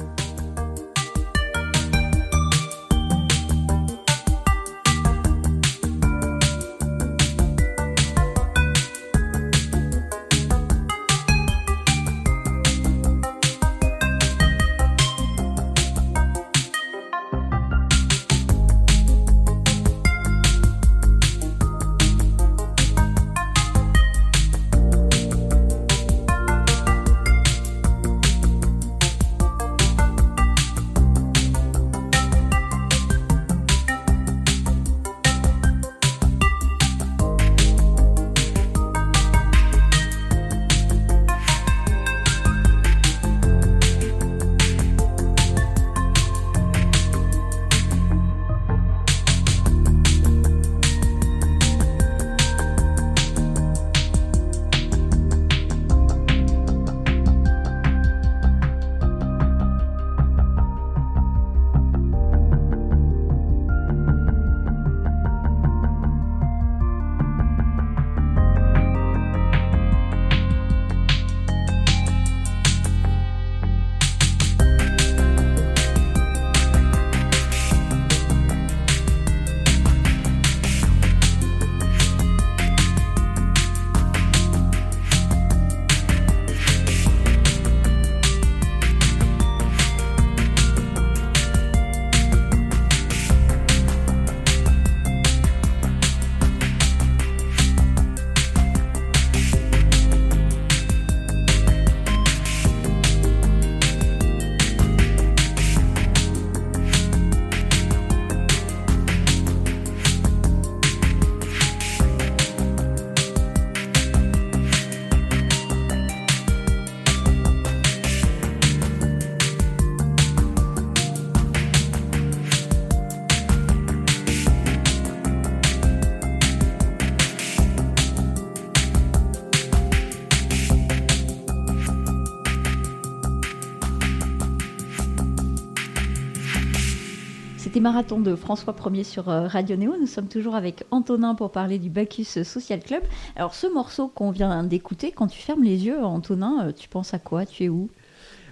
marathon 137.81 138.21
de 138.21 138.35
François 138.35 138.73
1er 138.73 139.05
sur 139.05 139.29
euh, 139.29 139.47
Radio 139.47 139.77
Néo. 139.77 139.95
Nous 140.01 140.07
sommes 140.07 140.29
toujours 140.29 140.55
avec 140.55 140.85
Antonin 140.91 141.35
pour 141.35 141.53
parler 141.53 141.79
du 141.79 141.91
Bacchus 141.91 142.45
Social 142.45 142.81
Club. 142.81 143.03
Alors 143.35 143.55
ce 143.55 143.67
morceau 143.67 144.09
qu'on 144.09 144.31
vient 144.31 144.63
d'écouter, 144.65 145.13
quand 145.13 145.27
tu 145.27 145.41
fermes 145.41 145.63
les 145.63 145.85
yeux, 145.85 146.03
Antonin, 146.03 146.69
euh, 146.69 146.73
tu 146.73 146.89
penses 146.89 147.13
à 147.13 147.19
quoi? 147.19 147.45
Tu 147.45 147.65
es 147.65 147.69
où? 147.69 147.91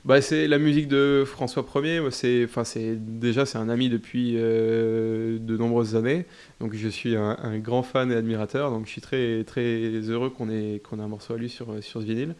Bah, 0.04 0.20
c'est 0.20 0.46
la 0.46 0.58
musique 0.58 0.88
de 0.88 1.24
François 1.26 1.62
1er. 1.62 2.10
C'est, 2.10 2.44
enfin, 2.44 2.64
c'est 2.64 2.96
déjà 2.96 3.46
c'est 3.46 3.56
un 3.56 3.70
ami 3.70 3.88
depuis 3.88 4.34
euh, 4.36 5.38
de 5.38 5.56
nombreuses 5.56 5.96
années. 5.96 6.26
Donc 6.60 6.74
je 6.74 6.88
suis 6.88 7.16
un, 7.16 7.58
grand 7.58 7.82
fan 7.82 8.12
et 8.12 8.16
admirateur. 8.16 8.70
Donc 8.70 8.84
je 8.86 8.90
suis 8.90 9.00
très 9.00 9.44
très 9.44 9.90
heureux 10.10 10.28
qu'on 10.28 10.50
ait 10.50 10.82
qu'on 10.84 10.98
ait 10.98 11.02
un 11.02 11.08
morceau 11.08 11.34
à 11.34 11.38
lui 11.38 11.48
sur 11.48 11.82
sur 11.82 12.02
ce 12.02 12.06
vinyle. 12.06 12.34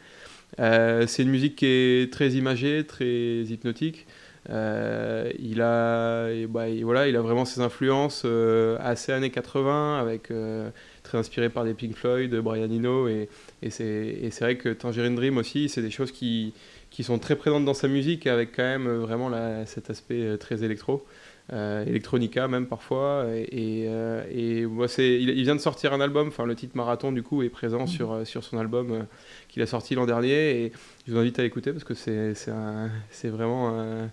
c'est 0.59 1.23
une 1.23 1.31
musique 1.31 1.57
qui 1.57 1.67
est 1.67 2.13
très 2.13 2.33
imagée, 2.33 2.85
très 2.85 3.43
hypnotique. 3.45 4.07
Euh, 4.51 5.31
il, 5.39 5.63
a, 5.63 6.29
bah, 6.49 6.65
voilà, 6.83 7.09
il 7.09 7.17
a 7.17 7.23
vraiment 7.23 7.45
ses 7.45 7.61
influences 7.61 8.23
euh, 8.25 8.77
assez 8.81 9.13
années 9.13 9.31
80, 9.31 9.99
avec, 9.99 10.31
euh, 10.31 10.71
très 11.03 11.19
inspiré 11.19 11.49
par 11.49 11.65
des 11.65 11.75
Pink 11.75 11.95
Floyd, 11.95 12.35
Brian 12.37 12.71
Eno, 12.71 13.09
et, 13.09 13.29
et 13.63 13.71
c'est 13.71 14.41
vrai 14.41 14.57
que 14.57 14.69
Tangerine 14.69 15.15
Dream 15.15 15.39
aussi, 15.39 15.69
c'est 15.69 15.83
des 15.83 15.91
choses 15.91 16.13
qui, 16.13 16.53
qui 16.91 17.03
sont 17.05 17.19
très 17.19 17.37
présentes 17.37 17.65
dans 17.65 17.75
sa 17.75 17.89
musique, 17.89 18.27
avec 18.27 18.55
quand 18.55 18.63
même 18.63 18.89
vraiment 18.89 19.31
cet 19.67 19.89
aspect 19.91 20.37
très 20.39 20.63
électro. 20.63 21.05
electronica 21.51 22.49
même 22.49 22.67
parfois 22.67 23.27
et, 23.35 23.87
il, 24.35 25.43
vient 25.43 25.55
de 25.55 25.61
sortir 25.61 25.93
un 25.93 26.01
album 26.01 26.29
enfin 26.29 26.47
le 26.47 26.55
titre 26.55 26.75
Marathon 26.75 27.13
du 27.13 27.23
coup 27.23 27.43
est 27.43 27.51
présent 27.51 27.85
mmh. 27.85 27.89
sur, 27.89 28.27
sur 28.27 28.43
son 28.45 28.57
album 28.57 29.07
qu'il 29.49 29.61
a 29.61 29.67
sorti 29.67 29.95
l'an 29.95 30.07
dernier 30.07 30.65
et 30.65 30.73
je 31.07 31.13
vous 31.13 31.19
invite 31.19 31.39
à 31.39 31.43
l'écouter 31.43 31.73
parce 31.73 31.85
que 31.85 31.93
c'est 31.93 33.29
vraiment 33.29 34.09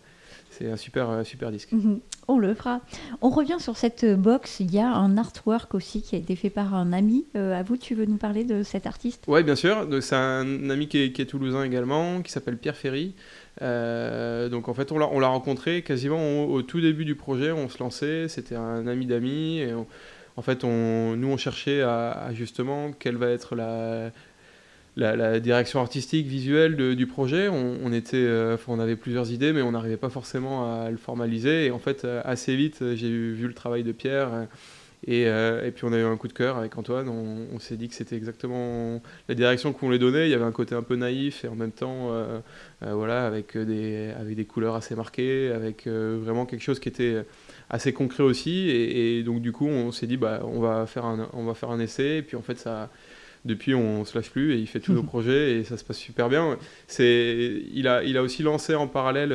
c'est 0.52 0.70
un 0.70 0.78
super, 0.78 1.10
euh, 1.10 1.24
super 1.24 1.52
disque. 1.52 1.72
Mhm. 1.72 2.00
On 2.28 2.38
le 2.38 2.54
fera. 2.54 2.82
On 3.22 3.30
revient 3.30 3.58
sur 3.60 3.78
cette 3.78 4.06
box. 4.06 4.60
Il 4.60 4.74
y 4.74 4.80
a 4.80 4.88
un 4.88 5.18
artwork 5.18 5.74
aussi 5.74 6.02
qui 6.02 6.16
a 6.16 6.20
été 6.20 6.36
fait 6.36 6.50
par 6.50 6.76
un 6.76 6.94
ami. 6.94 7.26
Euh, 7.36 7.58
à 7.58 7.64
vous, 7.64 7.78
tu 7.78 7.96
veux 7.96 8.06
nous 8.06 8.18
parler 8.18 8.44
de 8.44 8.62
cet 8.64 8.86
artiste? 8.86 9.24
Oui, 9.28 9.44
bien 9.44 9.56
sûr. 9.56 9.88
C'est 10.02 10.16
un 10.16 10.70
ami 10.70 10.88
qui 10.88 11.00
est, 11.00 11.26
toulousain 11.26 11.64
également, 11.64 12.22
qui 12.22 12.32
s'appelle 12.32 12.58
Pierre 12.58 12.76
Ferry. 12.76 13.16
Euh, 13.62 14.50
donc 14.50 14.70
en 14.70 14.74
fait, 14.74 14.92
on 14.92 14.98
l'a 14.98 15.28
rencontré 15.28 15.82
quasiment 15.82 16.46
au, 16.46 16.62
tout 16.62 16.82
début 16.82 17.06
du 17.06 17.16
projet. 17.16 17.52
On 17.52 17.70
se 17.70 17.80
lançait. 17.80 18.28
C'était 18.28 18.56
un 18.56 18.88
ami 18.88 19.06
d'amis. 19.06 19.64
En 20.38 20.42
fait, 20.42 20.64
on, 20.64 21.16
nous, 21.16 21.28
on 21.28 21.38
cherchait 21.38 21.82
à, 21.82 22.30
justement 22.34 22.92
quelle 22.92 23.18
va 23.18 23.30
être 23.30 23.56
la, 23.56 24.12
la, 24.98 25.40
direction 25.40 25.80
artistique, 25.80 26.28
visuelle 26.28 26.96
du 26.96 27.08
projet. 27.08 27.48
On, 27.50 27.92
était, 27.94 28.18
euh, 28.18 28.58
on 28.68 28.80
avait 28.80 28.96
plusieurs 28.96 29.32
idées, 29.32 29.54
mais 29.54 29.62
on 29.62 29.72
n'arrivait 29.72 29.98
pas 29.98 30.10
forcément 30.10 30.82
à 30.82 30.90
le 30.92 30.98
formaliser. 30.98 31.68
Et 31.68 31.72
en 31.72 31.80
fait, 31.80 32.06
euh, 32.06 32.22
assez 32.26 32.56
vite, 32.56 32.84
j'ai 32.96 33.10
vu 33.10 33.48
le 33.48 33.54
travail 33.54 33.84
de 33.84 33.92
Pierre. 33.92 34.48
Euh, 35.10 35.66
et, 35.66 35.72
puis 35.72 35.86
on 35.86 35.94
a 35.94 35.98
eu 35.98 36.04
un 36.04 36.16
coup 36.16 36.28
de 36.28 36.34
cœur 36.34 36.58
avec 36.58 36.78
Antoine. 36.78 37.10
On, 37.10 37.58
s'est 37.60 37.78
dit 37.78 37.88
que 37.88 37.96
c'était 37.96 38.16
exactement 38.16 39.02
la 39.30 39.36
direction 39.36 39.74
qu'on 39.74 39.88
voulait 39.88 39.98
donner. 39.98 40.26
Il 40.26 40.30
y 40.30 40.36
avait 40.36 40.46
un 40.46 40.52
côté 40.52 40.76
un 40.76 40.84
peu 40.84 40.96
naïf 40.96 41.44
et 41.44 41.48
en 41.48 41.56
même 41.56 41.72
temps, 41.72 42.12
voilà, 42.82 43.26
avec 43.26 43.58
des, 43.58 44.12
avec 44.20 44.36
des 44.36 44.46
couleurs 44.46 44.76
assez 44.76 44.96
marquées, 44.96 45.52
avec 45.52 45.88
vraiment 45.88 46.46
quelque 46.46 46.62
chose 46.62 46.80
qui 46.80 46.88
était 46.90 47.26
assez 47.72 47.94
concret 47.94 48.22
aussi. 48.22 48.70
Et, 48.70 49.24
donc 49.24 49.42
du 49.42 49.52
coup, 49.52 49.66
on 49.66 49.92
s'est 49.92 50.06
dit, 50.06 50.18
bah, 50.18 50.42
on 50.44 50.60
va 50.60 50.86
faire 50.86 51.06
un, 51.06 51.30
on 51.34 51.46
va 51.46 51.56
faire 51.56 51.72
un 51.72 51.80
essai. 51.80 52.18
Et 52.18 52.22
puis 52.22 52.38
en 52.38 52.44
fait, 52.44 52.60
ça 52.60 52.92
depuis, 53.46 53.74
on 53.74 54.06
se 54.06 54.16
lâche 54.18 54.30
plus 54.30 54.54
et 54.54 54.58
il 54.58 54.68
fait 54.68 54.80
tous 54.80 54.94
nos 54.94 55.04
projets 55.12 55.60
et 55.60 55.64
ça 55.64 55.78
se 55.78 55.84
passe 55.84 55.98
super 55.98 56.30
bien. 56.30 56.58
C'est, 56.88 57.64
il 57.74 57.88
a, 57.88 58.04
il 58.04 58.18
a 58.18 58.22
aussi 58.22 58.44
lancé 58.44 58.76
en 58.76 58.88
parallèle 58.88 59.34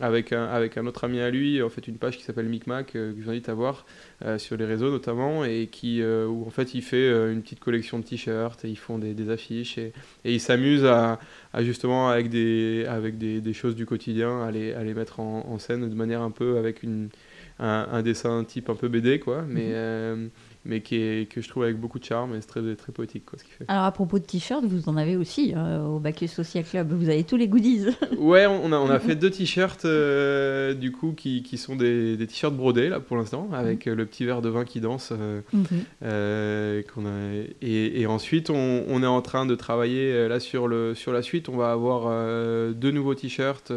avec 0.00 0.32
un, 0.32 0.44
avec 0.44 0.76
un 0.76 0.86
autre 0.86 1.04
ami 1.04 1.20
à 1.20 1.30
lui, 1.30 1.62
en 1.62 1.68
fait, 1.68 1.86
une 1.88 1.96
page 1.96 2.16
qui 2.18 2.24
s'appelle 2.24 2.46
Micmac 2.46 2.92
que 2.92 3.14
je 3.16 3.22
vous 3.22 3.30
invite 3.30 3.48
à 3.48 3.54
voir 3.54 3.86
sur 4.38 4.56
les 4.56 4.64
réseaux 4.64 4.90
notamment 4.90 5.44
et 5.44 5.68
qui, 5.70 6.02
où 6.02 6.44
en 6.46 6.50
fait, 6.50 6.74
il 6.74 6.82
fait 6.82 7.08
une 7.32 7.42
petite 7.42 7.60
collection 7.60 7.98
de 7.98 8.04
t-shirts 8.04 8.64
et 8.64 8.68
ils 8.68 8.78
font 8.78 8.98
des, 8.98 9.14
des 9.14 9.30
affiches 9.30 9.78
et, 9.78 9.92
et 10.24 10.34
il 10.34 10.40
s'amuse 10.40 10.84
à, 10.84 11.18
à, 11.52 11.62
justement 11.62 12.08
avec 12.08 12.28
des, 12.28 12.84
avec 12.88 13.18
des, 13.18 13.40
des, 13.40 13.52
choses 13.52 13.74
du 13.74 13.86
quotidien 13.86 14.42
à 14.42 14.50
les, 14.50 14.72
à 14.72 14.82
les 14.82 14.94
mettre 14.94 15.20
en, 15.20 15.46
en 15.48 15.58
scène 15.58 15.88
de 15.88 15.94
manière 15.94 16.22
un 16.22 16.30
peu 16.30 16.58
avec 16.58 16.82
une 16.82 17.08
un, 17.60 18.02
dessin 18.02 18.42
type 18.44 18.70
un 18.70 18.74
peu 18.74 18.88
BD, 18.88 19.20
quoi, 19.20 19.44
mais, 19.46 19.66
mhm. 19.66 19.72
euh, 19.74 20.26
mais 20.64 20.80
qui 20.80 20.96
est, 20.96 21.30
que 21.30 21.40
je 21.40 21.48
trouve 21.48 21.62
avec 21.62 21.78
beaucoup 21.78 21.98
de 21.98 22.04
charme 22.04 22.34
et 22.34 22.40
c'est 22.40 22.46
très, 22.46 22.74
très 22.74 22.92
poétique, 22.92 23.24
quoi, 23.24 23.38
ce 23.38 23.44
qu'il 23.44 23.52
fait. 23.54 23.64
Alors, 23.68 23.84
à 23.84 23.92
propos 23.92 24.18
de 24.18 24.24
t-shirts, 24.24 24.64
vous 24.64 24.88
en 24.88 24.96
avez 24.96 25.16
aussi 25.16 25.54
euh, 25.56 25.82
au 25.82 25.98
Bacchus 25.98 26.28
Social 26.28 26.64
Club, 26.64 26.92
vous 26.92 27.08
avez 27.08 27.24
tous 27.24 27.36
les 27.36 27.48
goodies. 27.48 27.86
ouais, 28.18 28.46
on 28.46 28.72
a, 28.72 28.76
on 28.76 28.90
a 28.90 28.98
fait 28.98 29.14
deux 29.14 29.30
t-shirts, 29.30 29.84
euh, 29.84 30.74
du 30.74 30.92
coup, 30.92 31.12
qui, 31.12 31.42
qui 31.42 31.56
sont 31.56 31.76
des, 31.76 32.16
des 32.16 32.26
t-shirts 32.26 32.54
brodés, 32.54 32.88
là, 32.88 33.00
pour 33.00 33.16
l'instant, 33.16 33.48
avec 33.52 33.86
le 33.86 34.04
petit 34.06 34.24
verre 34.24 34.42
de 34.42 34.48
vin 34.48 34.64
qui 34.64 34.80
danse. 34.80 35.12
Mhm. 35.52 35.64
qu'on 36.02 37.06
a... 37.06 37.34
et, 37.62 38.00
et, 38.00 38.06
ensuite, 38.06 38.50
on, 38.50 38.84
on, 38.86 39.02
est 39.02 39.06
en 39.06 39.22
train 39.22 39.46
de 39.46 39.54
travailler, 39.54 40.28
là, 40.28 40.40
sur, 40.40 40.68
le, 40.68 40.94
sur 40.94 41.12
la 41.12 41.22
suite, 41.22 41.48
on 41.48 41.56
va 41.56 41.72
avoir 41.72 42.04
deux 42.74 42.90
nouveaux 42.90 43.14
t-shirts 43.14 43.72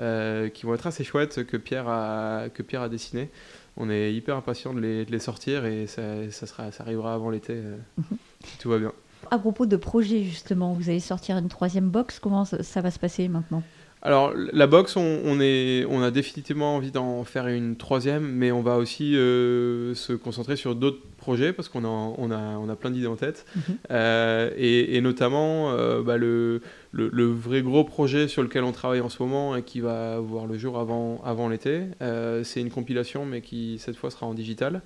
euh, 0.00 0.48
qui 0.48 0.64
vont 0.64 0.72
être 0.72 0.86
assez 0.86 1.04
chouettes 1.04 1.44
que 1.44 1.58
Pierre 1.58 1.86
a, 1.86 2.48
que 2.48 2.62
Pierre 2.62 2.80
a 2.80 2.88
dessiné. 2.88 3.28
On 3.76 3.88
est 3.88 4.12
hyper 4.12 4.36
impatient 4.36 4.74
de 4.74 4.80
les, 4.80 5.04
de 5.04 5.10
les 5.10 5.18
sortir 5.18 5.64
et 5.64 5.86
ça, 5.86 6.30
ça, 6.30 6.46
sera, 6.46 6.70
ça 6.72 6.82
arrivera 6.82 7.14
avant 7.14 7.30
l'été 7.30 7.54
euh, 7.54 7.76
mhm. 7.96 8.18
si 8.44 8.58
tout 8.58 8.68
va 8.68 8.78
bien. 8.78 8.92
À 9.30 9.38
propos 9.38 9.66
de 9.66 9.76
projet 9.76 10.24
justement, 10.24 10.72
vous 10.72 10.90
allez 10.90 11.00
sortir 11.00 11.38
une 11.38 11.48
troisième 11.48 11.88
box, 11.88 12.18
comment 12.18 12.44
ça 12.44 12.80
va 12.80 12.90
se 12.90 12.98
passer 12.98 13.28
maintenant? 13.28 13.62
Alors, 14.04 14.32
la 14.34 14.66
box, 14.66 14.96
on, 14.96 15.40
est, 15.40 15.86
on 15.88 16.02
a 16.02 16.10
définitivement 16.10 16.74
envie 16.74 16.90
d'en 16.90 17.22
faire 17.22 17.46
une 17.46 17.76
troisième, 17.76 18.26
mais 18.26 18.50
on 18.50 18.60
va 18.60 18.76
aussi 18.76 19.16
euh, 19.16 19.94
se 19.94 20.12
concentrer 20.12 20.56
sur 20.56 20.74
d'autres 20.74 21.00
projets 21.18 21.52
parce 21.52 21.68
qu'on 21.68 21.84
a, 21.84 21.88
on 21.88 22.32
a, 22.32 22.58
on 22.58 22.68
a 22.68 22.74
plein 22.74 22.90
d'idées 22.90 23.06
en 23.06 23.14
tête. 23.14 23.46
Mhm. 23.54 23.62
Euh, 23.92 24.50
et, 24.56 25.00
notamment, 25.00 25.70
euh, 25.70 26.02
bah, 26.02 26.16
le, 26.16 26.62
le, 26.90 27.26
vrai 27.26 27.62
gros 27.62 27.84
projet 27.84 28.26
sur 28.26 28.42
lequel 28.42 28.64
on 28.64 28.72
travaille 28.72 29.00
en 29.00 29.08
ce 29.08 29.22
moment 29.22 29.54
et 29.54 29.62
qui 29.62 29.78
va 29.78 30.18
voir 30.18 30.46
le 30.46 30.58
jour 30.58 30.80
avant, 30.80 31.22
avant 31.24 31.48
l'été, 31.48 31.82
c'est 32.42 32.60
une 32.60 32.70
compilation, 32.70 33.24
mais 33.24 33.40
qui 33.40 33.78
cette 33.78 33.96
fois 33.96 34.10
sera 34.10 34.26
en 34.26 34.34
digital. 34.34 34.82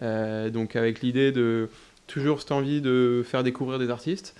donc, 0.00 0.74
avec 0.74 1.02
l'idée 1.02 1.30
de 1.30 1.68
toujours 2.08 2.40
cette 2.40 2.52
envie 2.52 2.80
de 2.80 3.22
faire 3.24 3.44
découvrir 3.44 3.78
des 3.78 3.90
artistes 3.90 4.34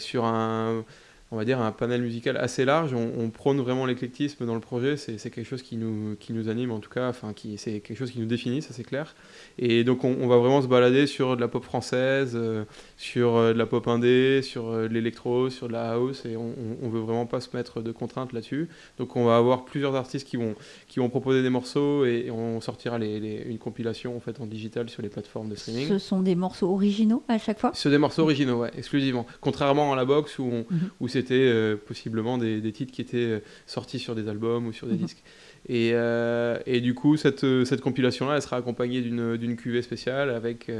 sur 0.00 0.24
un 0.24 0.84
on 1.32 1.36
va 1.36 1.44
dire, 1.44 1.60
un 1.60 1.70
panel 1.70 2.02
musical 2.02 2.36
assez 2.36 2.64
large. 2.64 2.92
On, 2.94 3.30
prône 3.30 3.60
vraiment 3.60 3.86
l'éclectisme 3.86 4.44
dans 4.44 4.54
le 4.54 4.60
projet. 4.60 4.96
C'est 4.96 5.18
quelque 5.30 5.44
chose 5.44 5.62
qui 5.62 5.76
nous, 5.76 6.16
qui 6.18 6.32
nous 6.32 6.48
anime, 6.48 6.72
en 6.72 6.80
tout 6.80 6.90
cas. 6.90 7.08
Enfin, 7.08 7.32
c'est 7.56 7.80
quelque 7.80 7.96
chose 7.96 8.10
qui 8.10 8.18
nous 8.18 8.26
définit, 8.26 8.60
ça 8.62 8.70
c'est 8.72 8.82
clair. 8.82 9.14
Et 9.56 9.84
donc, 9.84 10.02
on, 10.02 10.26
va 10.26 10.38
vraiment 10.38 10.60
se 10.60 10.66
balader 10.66 11.06
sur 11.06 11.36
de 11.36 11.40
la 11.40 11.46
pop 11.46 11.62
française, 11.62 12.32
euh, 12.34 12.64
sur 12.96 13.36
euh, 13.36 13.52
de 13.52 13.58
la 13.58 13.66
pop 13.66 13.86
indé, 13.86 14.42
sur 14.42 14.70
euh, 14.70 14.88
de 14.88 14.94
l'électro, 14.94 15.50
sur 15.50 15.68
de 15.68 15.72
la 15.72 15.92
house. 15.92 16.26
Et 16.26 16.36
on, 16.36 16.52
on, 16.82 16.88
veut 16.88 17.00
vraiment 17.00 17.26
pas 17.26 17.40
se 17.40 17.56
mettre 17.56 17.80
de 17.80 17.92
contraintes 17.92 18.32
là-dessus. 18.32 18.68
Donc, 18.98 19.14
on 19.14 19.24
va 19.24 19.36
avoir 19.36 19.64
plusieurs 19.64 19.94
artistes 19.94 20.26
qui 20.26 20.36
vont, 20.36 20.56
qui 20.88 20.98
vont 20.98 21.08
proposer 21.08 21.42
des 21.42 21.50
morceaux 21.50 22.04
et, 22.04 22.30
on 22.30 22.60
sortira 22.60 22.98
les, 22.98 23.44
une 23.46 23.58
compilation 23.58 24.16
en 24.16 24.20
fait 24.20 24.40
en 24.40 24.46
digital 24.46 24.88
sur 24.88 25.02
les 25.02 25.08
plateformes 25.08 25.48
de 25.48 25.54
streaming. 25.54 25.88
Ce 25.88 25.98
sont 25.98 26.20
des 26.20 26.34
morceaux 26.34 26.72
originaux 26.72 27.22
à 27.28 27.38
chaque 27.38 27.60
fois? 27.60 27.70
Ce 27.74 27.82
sont 27.82 27.90
des 27.90 27.98
morceaux 27.98 28.22
originaux, 28.22 28.60
ouais, 28.62 28.70
exclusivement. 28.76 29.26
Contrairement 29.40 29.92
à 29.92 29.96
la 29.96 30.04
box 30.04 30.38
où, 30.38 30.44
mhm. 30.44 30.90
où 31.00 31.08
c'est 31.08 31.19
c'était 31.20 31.34
euh, 31.34 31.76
possiblement 31.76 32.38
des, 32.38 32.72
titres 32.72 32.92
qui 32.92 33.02
étaient 33.02 33.16
euh, 33.18 33.40
sortis 33.66 33.98
sur 33.98 34.14
des 34.14 34.28
albums 34.28 34.66
ou 34.66 34.72
sur 34.72 34.86
des 34.86 34.94
mhm. 34.94 35.00
disques. 35.00 35.22
Et, 35.68 35.90
euh, 35.92 36.58
et, 36.64 36.80
du 36.80 36.94
coup, 36.94 37.16
cette, 37.18 37.44
cette 37.64 37.82
compilation-là, 37.82 38.36
elle 38.36 38.42
sera 38.42 38.56
accompagnée 38.56 39.02
d'une 39.02 39.56
cuvée 39.56 39.82
spéciale 39.82 40.30
avec, 40.30 40.70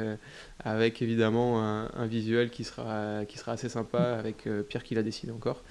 avec 0.64 1.02
évidemment 1.02 1.62
un, 1.62 2.06
visuel 2.06 2.48
qui 2.48 2.64
sera, 2.64 3.26
qui 3.28 3.36
sera 3.36 3.52
assez 3.52 3.68
sympa, 3.68 4.16
avec 4.18 4.48
Pierre 4.70 4.82
qui 4.82 4.94
l'a 4.94 5.02
dessiné 5.02 5.32
encore. 5.32 5.62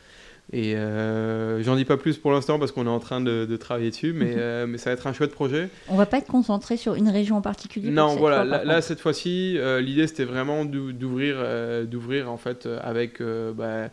Et 0.53 0.75
j'en 0.75 1.75
dis 1.75 1.85
pas 1.85 1.97
plus 1.97 2.19
pour 2.19 2.31
l'instant 2.31 2.59
parce 2.59 2.71
qu'on 2.71 2.85
est 2.85 2.89
en 2.89 2.99
train 2.99 3.19
de, 3.19 3.57
travailler 3.57 3.89
dessus, 3.89 4.13
mais, 4.13 4.35
mhm. 4.35 4.69
mais 4.69 4.77
ça 4.77 4.91
va 4.91 4.93
être 4.93 5.07
un 5.07 5.13
chouette 5.13 5.31
projet. 5.31 5.69
On 5.87 5.95
va 5.95 6.05
pas 6.05 6.19
être 6.19 6.27
concentré 6.27 6.77
sur 6.77 6.93
une 6.93 7.09
région 7.09 7.37
en 7.37 7.41
particulier 7.41 7.89
Non, 7.89 8.15
voilà, 8.15 8.45
là, 8.45 8.81
cette 8.81 8.99
fois-ci, 8.99 9.57
l'idée 9.81 10.05
c'était 10.05 10.23
vraiment 10.23 10.65
d'ouvrir 10.65 11.37
d'ouvrir 11.87 12.31
en 12.31 12.37
fait 12.37 12.69
avec 12.83 13.23
bah, 13.23 13.89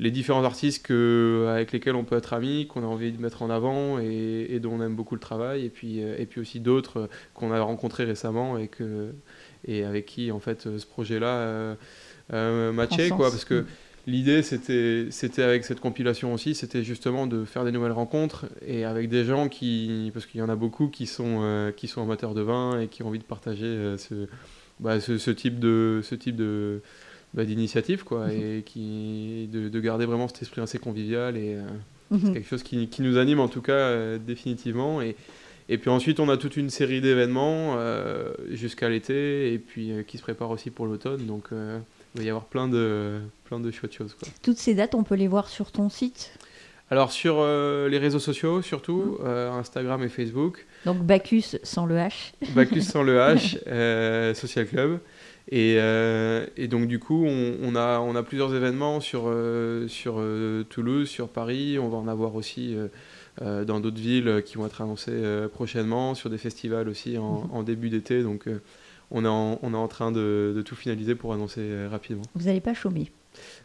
les 0.00 0.10
différents 0.10 0.44
artistes 0.44 0.86
que, 0.86 1.46
avec 1.48 1.72
lesquels 1.72 1.96
on 1.96 2.04
peut 2.04 2.16
être 2.16 2.32
amis, 2.32 2.66
qu'on 2.66 2.82
a 2.82 2.86
envie 2.86 3.10
de 3.10 3.20
mettre 3.20 3.42
en 3.42 3.50
avant 3.50 3.98
et, 3.98 4.58
dont 4.60 4.72
on 4.74 4.82
aime 4.82 4.94
beaucoup 4.94 5.14
le 5.14 5.20
travail, 5.20 5.64
et 5.64 5.70
puis, 5.70 6.02
euh, 6.02 6.16
et 6.18 6.26
puis 6.26 6.40
aussi 6.40 6.60
d'autres 6.60 7.08
qu'on 7.34 7.52
a 7.52 7.60
rencontrés 7.60 8.04
récemment 8.04 8.58
et, 8.58 8.68
que, 8.68 9.12
et 9.66 9.84
avec 9.84 10.06
qui 10.06 10.30
en 10.30 10.40
fait 10.40 10.62
ce 10.78 10.86
projet-là 10.86 11.26
euh, 11.26 11.74
euh 12.32 12.72
matchait, 12.72 13.08
quoi, 13.08 13.30
parce 13.30 13.44
que 13.44 13.64
l'idée 14.06 14.42
c'était, 14.42 15.08
c'était 15.10 15.42
avec 15.42 15.64
cette 15.64 15.80
compilation 15.80 16.32
aussi, 16.32 16.54
c'était 16.54 16.84
justement 16.84 17.26
de 17.26 17.44
faire 17.44 17.64
des 17.64 17.72
nouvelles 17.72 17.92
rencontres 17.92 18.46
et 18.64 18.84
avec 18.84 19.08
des 19.08 19.24
gens 19.24 19.48
qui, 19.48 20.10
parce 20.14 20.26
qu'il 20.26 20.40
y 20.40 20.42
en 20.42 20.48
a 20.48 20.56
beaucoup 20.56 20.88
qui 20.88 21.06
sont, 21.06 21.40
euh, 21.42 21.72
qui 21.72 21.88
sont 21.88 22.02
amateurs 22.02 22.34
de 22.34 22.42
vin 22.42 22.80
et 22.80 22.86
qui 22.86 23.02
ont 23.02 23.08
envie 23.08 23.18
de 23.18 23.24
partager 23.24 23.96
ce, 23.98 24.28
bah, 24.78 25.00
ce, 25.00 25.18
ce, 25.18 25.30
type 25.32 25.58
de, 25.58 26.00
ce 26.04 26.14
type 26.14 26.36
de 26.36 26.82
bah, 27.34 27.44
d'initiative, 27.44 28.04
quoi, 28.04 28.26
mhm. 28.26 28.58
et 28.58 28.62
qui, 28.64 29.48
de, 29.52 29.80
garder 29.80 30.06
vraiment 30.06 30.28
cet 30.28 30.42
esprit 30.42 30.60
assez 30.60 30.78
convivial. 30.78 31.36
Et 31.36 31.54
euh, 31.54 31.62
c'est 32.10 32.28
mhm. 32.28 32.34
quelque 32.34 32.48
chose 32.48 32.62
qui, 32.62 32.88
qui, 32.88 33.02
nous 33.02 33.18
anime, 33.18 33.40
en 33.40 33.48
tout 33.48 33.60
cas, 33.60 33.72
euh, 33.72 34.18
définitivement. 34.18 35.02
Et, 35.02 35.14
et 35.68 35.76
puis 35.76 35.90
ensuite, 35.90 36.20
on 36.20 36.28
a 36.30 36.38
toute 36.38 36.56
une 36.56 36.70
série 36.70 37.00
d'événements 37.00 37.74
euh, 37.76 38.32
jusqu'à 38.50 38.88
l'été, 38.88 39.52
et 39.52 39.58
puis 39.58 39.92
qui 40.06 40.16
se 40.16 40.22
préparent 40.22 40.50
aussi 40.50 40.70
pour 40.70 40.86
l'automne. 40.86 41.26
Donc, 41.26 41.48
il 41.52 42.20
va 42.20 42.24
y 42.24 42.30
avoir 42.30 42.46
plein 42.46 42.66
de, 42.68 43.18
plein 43.44 43.60
de 43.60 43.70
chouettes 43.70 43.92
choses. 43.92 44.14
Quoi. 44.14 44.28
Toutes 44.42 44.58
ces 44.58 44.74
dates, 44.74 44.94
on 44.94 45.02
peut 45.02 45.16
les 45.16 45.28
voir 45.28 45.48
sur 45.48 45.70
ton 45.70 45.90
site? 45.90 46.32
Alors 46.90 47.12
sur 47.12 47.44
les 47.44 47.98
réseaux 47.98 48.18
sociaux 48.18 48.62
surtout, 48.62 49.18
mhm. 49.20 49.26
Instagram 49.26 50.02
et 50.02 50.08
Facebook. 50.08 50.64
Donc 50.86 51.02
Bacchus 51.02 51.58
sans 51.62 51.84
le 51.84 51.96
H. 51.96 52.32
Bacchus 52.54 52.80
sans 52.80 53.02
le 53.02 53.18
H, 53.18 54.32
Social 54.34 54.66
Club. 54.66 54.98
Euh, 55.52 56.46
et, 56.56 56.68
donc 56.68 56.86
du 56.86 56.98
coup, 56.98 57.24
on, 57.26 57.74
a, 57.74 58.00
on 58.00 58.14
a 58.14 58.22
plusieurs 58.22 58.54
événements 58.54 59.00
sur, 59.00 59.24
euh, 59.26 59.88
sur 59.88 60.16
euh, 60.18 60.64
Toulouse, 60.68 61.08
sur 61.08 61.28
Paris. 61.28 61.78
On 61.78 61.88
va 61.88 61.96
en 61.96 62.08
avoir 62.08 62.34
aussi 62.34 62.76
dans 63.40 63.78
d'autres 63.80 64.00
villes 64.00 64.42
qui 64.44 64.56
vont 64.56 64.66
être 64.66 64.80
annoncées 64.80 65.22
prochainement, 65.52 66.14
sur 66.14 66.28
des 66.28 66.38
festivals 66.38 66.88
aussi 66.88 67.18
en, 67.18 67.46
mhm. 67.52 67.64
début 67.64 67.88
d'été. 67.88 68.22
Donc 68.22 68.46
on, 69.10 69.24
est 69.24 69.28
en, 69.28 69.58
on 69.62 69.74
est 69.74 69.76
en 69.76 69.88
train 69.88 70.10
de, 70.12 70.62
tout 70.64 70.74
finaliser 70.74 71.14
pour 71.14 71.32
annoncer 71.32 71.86
rapidement. 71.86 72.24
Vous 72.34 72.46
n'allez 72.46 72.60
pas 72.60 72.74
chômer 72.74 73.12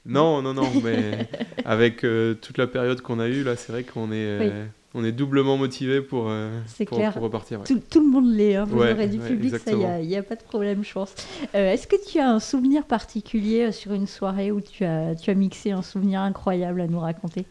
Non, 0.06 0.42
non, 0.42 0.54
non, 0.54 0.70
mais 0.84 1.28
avec 1.66 2.06
toute 2.42 2.58
la 2.58 2.68
période 2.68 3.02
qu'on 3.02 3.20
a 3.20 3.28
eue, 3.28 3.44
là, 3.44 3.56
c'est 3.56 3.72
vrai 3.72 3.84
qu'on 3.84 4.12
est 4.12 4.52
on 4.96 5.04
est 5.04 5.12
doublement 5.12 5.58
motivé 5.58 6.02
pour, 6.02 6.28
euh, 6.30 6.62
pour, 6.86 7.00
repartir. 7.24 7.62
Tout, 7.64 8.00
le 8.00 8.08
monde 8.08 8.32
l'est, 8.32 8.56
hein. 8.56 8.66
vous 8.66 8.78
aurez 8.78 9.08
du 9.08 9.18
public, 9.18 9.56
ça, 9.58 9.72
il 9.72 10.08
n'y 10.08 10.16
a, 10.16 10.24
pas 10.24 10.36
de 10.36 10.44
problème, 10.44 10.84
je 10.84 10.94
pense. 10.94 11.16
Euh, 11.56 11.74
est-ce 11.74 11.88
que 11.88 11.96
tu 12.08 12.20
as 12.20 12.30
un 12.30 12.40
souvenir 12.40 12.86
particulier 12.86 13.64
euh, 13.64 13.72
sur 13.72 13.94
une 13.94 14.06
soirée 14.06 14.52
où 14.52 14.62
tu 14.62 14.86
as, 14.86 15.16
tu 15.16 15.32
as 15.32 15.34
mixé 15.34 15.72
un 15.72 15.82
souvenir 15.82 16.22
incroyable 16.22 16.82
à 16.82 16.88
nous 16.88 17.00
raconter? 17.00 17.46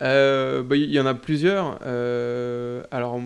Bah, 0.00 0.76
il 0.76 0.90
y 0.90 0.98
en 0.98 1.04
a 1.04 1.12
plusieurs. 1.12 1.78
alors, 2.90 3.20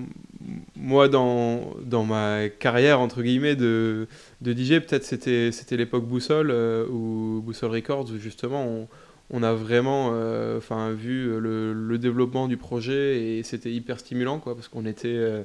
moi, 0.74 1.08
dans, 1.08 1.74
dans 1.84 2.04
ma 2.04 2.48
carrière, 2.48 2.98
entre 2.98 3.22
guillemets, 3.22 3.54
de, 3.54 4.08
de 4.40 4.52
DJ, 4.52 4.80
peut-être 4.80 5.04
c'était 5.04 5.76
l'époque 5.76 6.04
Boussole, 6.04 6.50
ou 6.90 7.40
Boussole 7.44 7.70
Records, 7.70 8.10
où 8.10 8.18
justement, 8.18 8.64
on, 8.66 8.88
on 9.30 9.42
a 9.42 9.54
vraiment 9.54 10.10
euh, 10.12 10.60
vu 10.94 11.40
le, 11.40 11.98
développement 11.98 12.48
du 12.48 12.56
projet 12.56 13.38
et 13.38 13.42
c'était 13.42 13.72
hyper 13.72 13.98
stimulant 13.98 14.38
quoi 14.38 14.54
parce 14.54 14.68
qu'on 14.68 14.84
était 14.86 15.08
euh, 15.08 15.42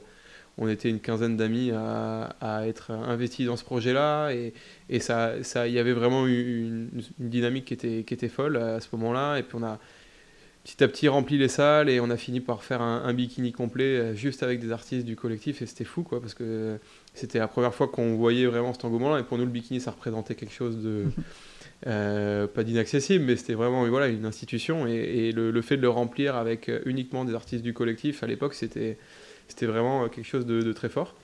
était 0.68 0.90
une 0.90 1.00
quinzaine 1.00 1.38
d'amis 1.38 1.72
à, 1.72 2.68
être 2.68 2.92
investis 2.92 3.46
dans 3.46 3.56
ce 3.56 3.64
projet-là 3.64 4.32
et, 4.32 4.54
ça 5.00 5.38
il 5.68 5.74
y 5.74 5.80
avait 5.80 5.94
vraiment 5.94 6.28
une, 6.28 6.90
une, 7.20 7.30
dynamique 7.30 7.66
qui 7.66 7.74
était 7.74 8.04
qui 8.04 8.14
était 8.14 8.28
folle 8.28 8.58
à 8.58 8.82
ce 8.82 8.88
moment-là 8.94 9.38
et 9.38 9.44
puis 9.44 9.56
on 9.60 9.64
a 9.64 9.80
petit 10.64 10.84
à 10.84 10.88
petit 10.88 11.08
rempli 11.08 11.38
les 11.38 11.48
salles 11.48 11.90
et 11.90 12.00
on 12.00 12.10
a 12.10 12.18
fini 12.18 12.42
par 12.42 12.64
faire 12.64 12.82
un, 12.82 13.14
bikini 13.14 13.52
complet 13.52 13.98
euh, 13.98 14.16
juste 14.16 14.44
avec 14.44 14.60
des 14.60 14.72
artistes 14.72 15.06
du 15.06 15.16
collectif 15.16 15.62
et 15.62 15.66
c'était 15.66 15.84
fou 15.84 16.04
quoi 16.04 16.20
parce 16.20 16.34
que 16.34 16.78
c'était 17.14 17.40
la 17.40 17.48
première 17.48 17.74
fois 17.74 17.88
qu'on 17.88 18.16
voyait 18.16 18.46
vraiment 18.46 18.74
cet 18.74 18.86
engouement-là 18.86 19.20
et 19.20 19.24
pour 19.24 19.38
nous 19.38 19.46
le 19.46 19.52
bikini 19.52 19.80
ça 19.80 19.92
représentait 19.92 20.36
quelque 20.36 20.54
chose 20.54 20.78
de 20.78 21.06
Euh, 21.88 22.46
pas 22.48 22.66
d'inaccessible, 22.66 23.24
mais 23.24 23.38
c'était 23.38 23.54
vraiment 23.54 23.88
voilà, 23.88 24.08
une 24.08 24.26
institution. 24.26 24.86
Et, 24.88 25.32
le, 25.32 25.62
fait 25.62 25.78
de 25.78 25.82
le 25.82 25.90
remplir 25.90 26.36
avec 26.36 26.68
euh, 26.68 26.82
uniquement 26.86 27.24
des 27.24 27.34
artistes 27.34 27.64
du 27.64 27.74
collectif 27.74 28.22
à 28.22 28.28
l'époque, 28.28 28.54
c'était, 28.54 28.98
vraiment 29.62 30.10
quelque 30.10 30.28
chose 30.28 30.46
de, 30.46 30.74
très 30.74 30.90
fort. 30.90 31.16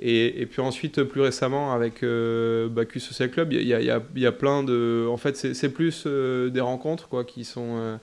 Et, 0.00 0.46
puis 0.46 0.62
ensuite, 0.62 1.02
plus 1.02 1.20
récemment, 1.20 1.72
avec 1.72 2.02
Bacchus 2.02 3.00
Social 3.00 3.30
Club, 3.30 3.52
il 3.52 3.66
y 3.66 3.74
a, 3.74 3.80
y, 3.80 4.26
a, 4.26 4.32
plein 4.32 4.62
de. 4.62 5.06
En 5.10 5.16
fait, 5.16 5.36
c'est 5.36 5.68
plus 5.70 6.06
des 6.06 6.60
rencontres 6.60 7.08
quoi, 7.08 7.24
qui 7.24 7.44
sont. 7.44 7.98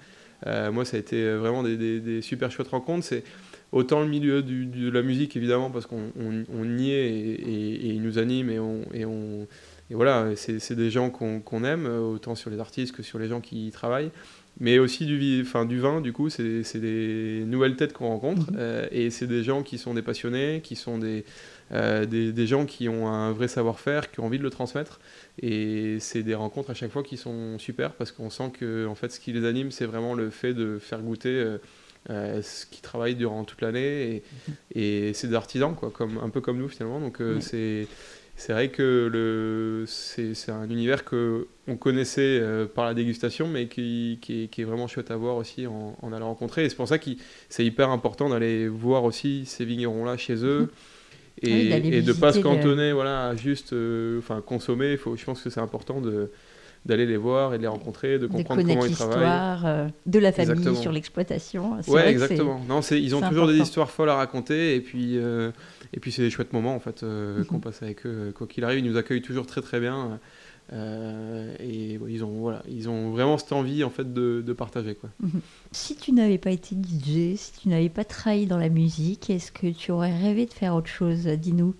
moi, 0.46 0.86
ça 0.86 0.98
a 0.98 1.00
été 1.00 1.34
vraiment 1.36 1.64
des, 1.64 2.22
super 2.22 2.52
chouettes 2.52 2.68
rencontres. 2.68 3.06
C'est 3.06 3.24
autant 3.72 4.02
le 4.02 4.08
milieu 4.08 4.44
de 4.44 4.90
la 4.90 5.02
musique, 5.02 5.36
évidemment, 5.38 5.72
parce 5.72 5.88
qu'on 5.88 6.78
y 6.78 6.92
est 6.92 7.08
et, 7.10 7.94
il 7.94 8.02
nous 8.02 8.20
anime 8.20 8.50
et. 8.50 8.60
Et 8.94 9.06
on 9.06 9.48
et 9.92 9.96
voilà, 9.96 10.36
c'est 10.36 10.76
des 10.76 10.90
gens 10.90 11.10
qu'on 11.10 11.64
aime, 11.64 11.86
autant 11.86 12.36
sur 12.36 12.50
les 12.50 12.60
artistes 12.60 12.96
que 12.96 13.04
sur 13.04 13.20
les 13.20 13.28
gens 13.28 13.42
qui 13.42 13.68
y 13.68 13.72
travaillent. 13.72 14.12
Mais 14.60 14.80
aussi 14.80 15.06
du, 15.06 15.42
enfin, 15.42 15.66
du 15.66 15.80
vin, 15.80 16.00
du 16.00 16.14
coup, 16.14 16.30
c'est 16.30 16.80
des 16.80 17.44
nouvelles 17.46 17.76
têtes 17.76 17.92
qu'on 17.92 18.08
rencontre, 18.08 18.52
mhm. 18.52 18.58
euh, 18.58 18.88
et 18.92 19.10
c'est 19.10 19.28
des 19.28 19.44
gens 19.44 19.64
qui 19.64 19.78
sont 19.78 19.94
des 19.94 20.02
passionnés, 20.02 20.62
qui 20.64 20.78
sont 20.78 20.98
des, 20.98 21.26
euh, 21.74 22.06
des, 22.06 22.32
des, 22.32 22.48
gens 22.48 22.66
qui 22.66 22.88
ont 22.88 23.08
un 23.08 23.34
vrai 23.34 23.50
savoir-faire, 23.50 24.12
qui 24.12 24.22
ont 24.22 24.26
envie 24.26 24.38
de 24.38 24.44
le 24.44 24.50
transmettre, 24.50 25.02
et 25.42 25.98
c'est 26.00 26.24
des 26.24 26.36
rencontres 26.36 26.70
à 26.70 26.74
chaque 26.74 26.92
fois 26.92 27.04
qui 27.04 27.18
sont 27.18 27.60
super, 27.60 27.94
parce 27.94 28.14
qu'on 28.14 28.30
sent 28.30 28.52
que 28.58 28.88
en 28.88 28.96
fait, 28.96 29.12
ce 29.12 29.20
qui 29.20 29.34
les 29.34 29.46
anime, 29.46 29.72
c'est 29.72 29.86
vraiment 29.86 30.14
le 30.14 30.30
fait 30.30 30.54
de 30.54 30.80
faire 30.80 31.02
goûter 31.02 31.58
euh, 32.10 32.42
ce 32.42 32.66
qu'ils 32.66 32.82
travaillent 32.82 33.16
durant 33.16 33.44
toute 33.44 33.60
l'année, 33.60 34.16
et, 34.16 34.24
mhm. 34.48 34.56
et 34.74 35.14
c'est 35.14 35.28
des 35.28 35.36
artisans, 35.36 35.76
quoi, 35.76 35.92
comme, 35.92 36.18
un 36.24 36.30
peu 36.30 36.40
comme 36.40 36.60
nous 36.60 36.70
finalement, 36.70 37.02
donc 37.02 37.22
c'est 37.42 37.88
c'est 38.36 38.52
vrai 38.52 38.70
que 38.70 39.10
le, 39.12 39.86
c'est, 39.88 40.52
un 40.52 40.70
univers 40.70 41.06
que 41.06 41.48
on 41.68 41.78
connaissait 41.78 42.40
euh, 42.42 42.66
par 42.66 42.86
la 42.86 42.94
dégustation, 42.94 43.48
mais 43.48 43.68
qui, 43.68 44.20
qui, 44.22 44.50
est, 44.58 44.64
vraiment 44.64 44.88
chouette 44.88 45.10
à 45.10 45.16
voir 45.16 45.38
aussi 45.38 45.68
en, 45.68 45.98
en 46.02 46.14
allant 46.14 46.28
rencontrer. 46.28 46.66
Et 46.66 46.70
c'est 46.70 46.76
pour 46.76 46.88
ça 46.88 47.00
que 47.00 47.10
c'est 47.50 47.66
hyper 47.66 47.90
important 47.90 48.30
d'aller 48.30 48.68
voir 48.68 49.06
aussi 49.06 49.46
ces 49.46 49.64
vignerons-là 49.64 50.18
chez 50.18 50.44
eux. 50.44 50.62
Mhm. 50.62 50.70
Et, 51.42 51.98
et 51.98 52.02
de 52.02 52.14
ne 52.14 52.18
pas 52.18 52.32
se 52.32 52.40
cantonner 52.40 52.94
voilà, 52.94 53.28
à 53.28 53.36
juste 53.36 53.74
euh, 53.74 54.20
enfin, 54.20 54.42
consommer. 54.42 54.96
Faut, 54.98 55.16
je 55.16 55.26
pense 55.26 55.42
que 55.42 55.50
c'est 55.50 55.60
important 55.60 56.02
de, 56.02 56.32
d'aller 56.86 57.06
les 57.06 57.18
voir 57.18 57.54
et 57.54 57.58
de 57.58 57.64
les 57.64 57.68
rencontrer, 57.68 58.20
de 58.20 58.28
comprendre 58.28 58.62
comment 58.62 58.86
ils 58.86 58.94
travaillent. 58.94 59.60
Euh, 59.66 59.88
de 60.06 60.20
la 60.20 60.32
famille 60.32 60.76
sur 60.76 60.92
l'exploitation. 60.92 61.80
Ouais, 61.88 62.10
exactement. 62.10 62.62
Non, 62.68 62.82
ils 62.82 63.16
ont 63.16 63.22
toujours 63.22 63.48
des 63.48 63.58
histoires 63.58 63.92
folles 63.92 64.10
à 64.10 64.16
raconter 64.16 64.76
et 64.76 64.82
puis 64.82 65.20
et 65.96 66.00
puis 66.00 66.12
c'est 66.12 66.22
des 66.22 66.30
chouettes 66.30 66.54
moments 66.54 66.76
en 66.76 66.80
fait 66.80 67.04
euh, 67.04 67.40
mhm. 67.40 67.46
qu'on 67.46 67.60
passe 67.60 67.82
avec 67.82 68.06
eux. 68.06 68.34
Quoi 68.36 68.48
qu'il 68.48 68.64
arrive, 68.64 68.80
ils 68.80 68.90
nous 68.90 68.98
accueillent 68.98 69.22
toujours 69.22 69.46
très 69.46 69.62
très 69.62 69.80
bien. 69.80 70.20
Euh, 70.74 71.56
et 71.60 72.00
ils 72.10 72.24
ont 72.24 72.40
voilà, 72.40 72.64
ils 72.68 72.90
ont 72.90 73.12
vraiment 73.12 73.38
cette 73.38 73.54
envie 73.54 73.84
en 73.84 73.92
fait 73.92 74.14
de, 74.14 74.44
de 74.46 74.54
partager 74.54 74.96
quoi. 74.96 75.10
Mhm. 75.22 75.42
Si 75.72 75.96
tu 75.96 76.12
n'avais 76.12 76.38
pas 76.38 76.52
été 76.52 76.76
DJ, 76.76 77.38
si 77.38 77.52
tu 77.62 77.70
n'avais 77.70 77.90
pas 77.90 78.04
travaillé 78.04 78.46
dans 78.46 78.58
la 78.58 78.70
musique, 78.70 79.30
est-ce 79.30 79.52
que 79.52 79.68
tu 79.68 79.92
aurais 79.92 80.16
rêvé 80.16 80.46
de 80.46 80.54
faire 80.54 80.76
autre 80.76 80.90
chose? 80.90 81.26
Dis-nous. 81.26 81.76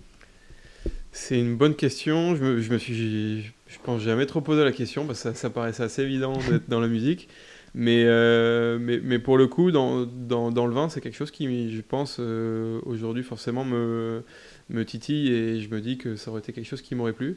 C'est 1.12 1.38
une 1.38 1.56
bonne 1.56 1.74
question. 1.74 2.36
Je 2.36 2.44
me, 2.44 2.60
je 2.60 2.72
me 2.72 2.78
suis, 2.78 3.52
je 3.66 3.78
pense 3.82 4.00
jamais 4.00 4.26
trop 4.26 4.40
posé 4.40 4.64
la 4.64 4.72
question 4.72 5.06
parce 5.06 5.22
que 5.22 5.30
ça, 5.30 5.34
ça 5.34 5.50
paraissait 5.50 5.82
assez 5.82 6.02
évident 6.02 6.34
d'être 6.48 6.68
dans 6.68 6.80
la 6.80 6.88
musique. 6.88 7.28
Mais, 7.78 8.04
euh, 8.06 8.78
mais, 8.80 9.00
mais, 9.04 9.18
pour 9.18 9.36
le 9.36 9.48
coup, 9.48 9.70
dans, 9.70 10.06
dans, 10.06 10.50
dans 10.50 10.66
le 10.66 10.72
vin, 10.72 10.88
c'est 10.88 11.02
quelque 11.02 11.16
chose 11.16 11.30
qui, 11.30 11.70
je 11.70 11.82
pense, 11.82 12.16
euh, 12.18 12.80
aujourd'hui, 12.86 13.22
forcément, 13.22 13.66
me, 13.66 14.22
me 14.70 14.84
titille 14.86 15.30
et 15.30 15.60
je 15.60 15.68
me 15.68 15.82
dis 15.82 15.98
que 15.98 16.16
ça 16.16 16.30
aurait 16.30 16.40
été 16.40 16.54
quelque 16.54 16.64
chose 16.64 16.80
qui 16.80 16.94
m'aurait 16.94 17.12
plu. 17.12 17.36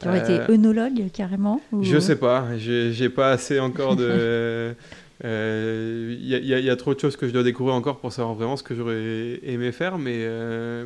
Tu 0.00 0.08
aurais 0.08 0.18
été 0.18 0.40
euh, 0.40 0.54
œnologue, 0.54 1.12
carrément 1.12 1.60
Je 1.80 1.98
sais 2.00 2.16
pas. 2.16 2.58
J'ai 2.58 3.08
pas 3.08 3.30
assez 3.30 3.60
encore 3.60 3.94
de. 3.94 4.74
Il 5.22 5.28
y, 6.24 6.34
y, 6.34 6.60
y, 6.60 6.70
a 6.70 6.76
trop 6.76 6.92
de 6.92 6.98
choses 6.98 7.16
que 7.16 7.28
je 7.28 7.32
dois 7.32 7.44
découvrir 7.44 7.76
encore 7.76 8.00
pour 8.00 8.12
savoir 8.12 8.34
vraiment 8.34 8.56
ce 8.56 8.64
que 8.64 8.74
j'aurais 8.74 9.38
aimé 9.44 9.70
faire, 9.70 9.96
mais, 9.98 10.26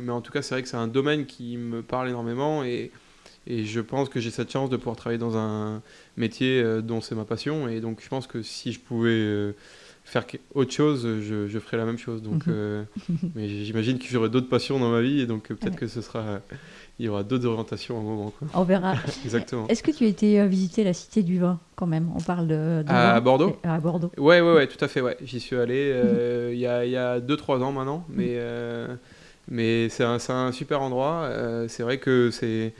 mais 0.03 0.11
en 0.11 0.21
tout 0.21 0.31
cas, 0.31 0.43
c'est 0.43 0.53
vrai 0.53 0.61
que 0.61 0.69
c'est 0.69 0.77
un 0.77 0.87
domaine 0.87 1.25
qui 1.25 1.57
me 1.57 1.81
parle 1.81 2.09
énormément 2.09 2.63
et, 2.63 2.91
et 3.45 3.65
je 3.65 3.81
pense 3.81 4.09
que 4.09 4.19
j'ai 4.19 4.31
cette 4.31 4.51
chance 4.51 4.69
de 4.69 4.77
pouvoir 4.77 4.95
travailler 4.95 5.19
dans 5.19 5.37
un 5.37 5.81
métier 6.15 6.61
euh, 6.61 6.81
dont 6.81 7.01
c'est 7.01 7.15
ma 7.15 7.25
passion. 7.25 7.67
Et 7.67 7.81
donc, 7.81 7.99
je 8.01 8.07
pense 8.07 8.25
que 8.25 8.41
si 8.41 8.71
je 8.71 8.79
pouvais 8.79 9.09
euh, 9.09 9.51
faire 10.05 10.25
autre 10.53 10.71
chose, 10.71 11.05
je, 11.21 11.47
je 11.47 11.59
ferais 11.59 11.75
la 11.75 11.83
même 11.85 11.97
chose. 11.97 12.21
Donc, 12.21 12.47
mhm. 12.47 12.53
euh, 12.55 12.83
mais 13.35 13.49
j'imagine 13.49 13.99
que 13.99 14.05
j'aurai 14.05 14.29
d'autres 14.29 14.47
passions 14.47 14.79
dans 14.79 14.89
ma 14.89 15.01
vie. 15.01 15.19
Et 15.19 15.25
donc, 15.25 15.49
peut-être 15.49 15.75
que 15.75 15.87
ce 15.87 16.01
sera. 16.01 16.39
Il 16.99 17.07
y 17.07 17.09
aura 17.09 17.23
d'autres 17.23 17.47
orientations 17.47 17.97
à 17.97 17.99
un 17.99 18.03
moment. 18.03 18.33
On 18.53 18.63
verra. 18.63 18.93
Exactement. 19.25 19.67
Est-ce 19.67 19.81
que 19.81 19.89
tu 19.91 20.05
as 20.05 20.07
été 20.07 20.47
visiter 20.47 20.83
la 20.83 20.93
Cité 20.93 21.23
du 21.23 21.39
Vin 21.39 21.59
quand 21.75 21.87
même? 21.87 22.09
On 22.15 22.21
parle 22.21 22.47
de. 22.47 22.83
à, 22.87 23.19
Bordeaux? 23.19 23.57
À 23.63 23.79
Bordeaux. 23.79 24.11
Ouais, 24.17 24.41
ouais, 24.41 24.53
ouais, 24.53 24.67
tout 24.67 24.83
à 24.85 24.87
fait. 24.87 25.01
Ouais. 25.01 25.17
J'y 25.23 25.39
suis 25.39 25.55
allé 25.55 25.91
mhm. 25.91 26.53
il 26.53 26.59
y 26.59 26.67
a 26.67 27.19
2-3 27.19 27.61
ans 27.61 27.71
maintenant. 27.73 28.05
Mais, 28.09 28.39
mais 29.49 29.89
c'est 29.89 30.05
un, 30.05 30.17
un, 30.29 30.51
super 30.53 30.81
endroit. 30.81 31.27
c'est 31.67 31.83
vrai 31.83 31.97
que 31.97 32.29
c'est 32.31 32.73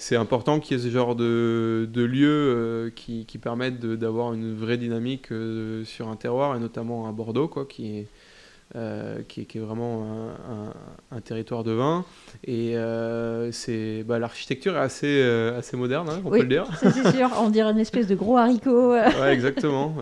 c'est 0.00 0.16
important 0.16 0.60
qu'il 0.60 0.78
y 0.78 0.80
ait 0.80 0.82
ce 0.82 0.88
genre 0.88 1.14
de, 1.14 1.86
de 1.92 2.02
lieux 2.02 2.28
euh, 2.28 2.90
qui, 2.90 3.26
qui, 3.26 3.36
permettent 3.36 3.80
d'avoir 3.80 4.32
une 4.32 4.54
vraie 4.54 4.78
dynamique 4.78 5.30
euh, 5.30 5.84
sur 5.84 6.08
un 6.08 6.16
terroir, 6.16 6.56
et 6.56 6.58
notamment 6.58 7.06
à 7.06 7.12
Bordeaux, 7.12 7.48
quoi, 7.48 7.66
qui 7.66 8.06
euh, 8.76 9.18
qui, 9.26 9.40
est, 9.40 9.58
vraiment 9.58 10.06
un, 11.10 11.20
territoire 11.20 11.64
de 11.64 11.72
vin. 11.72 12.04
Et 12.44 12.76
euh, 12.76 13.50
c'est 13.50 14.04
bah, 14.04 14.20
l'architecture 14.20 14.76
est 14.76 14.80
assez, 14.80 15.08
euh, 15.08 15.58
assez 15.58 15.76
moderne, 15.76 16.08
hein, 16.08 16.20
on 16.24 16.30
peut 16.30 16.42
le 16.42 16.44
dire. 16.44 16.66
c'est 16.80 17.16
sûr, 17.16 17.28
on 17.40 17.50
dirait 17.50 17.72
une 17.72 17.80
espèce 17.80 18.06
de 18.06 18.14
gros 18.14 18.36
haricot. 18.36 18.92
ouais, 18.92 19.32
exactement. 19.32 19.96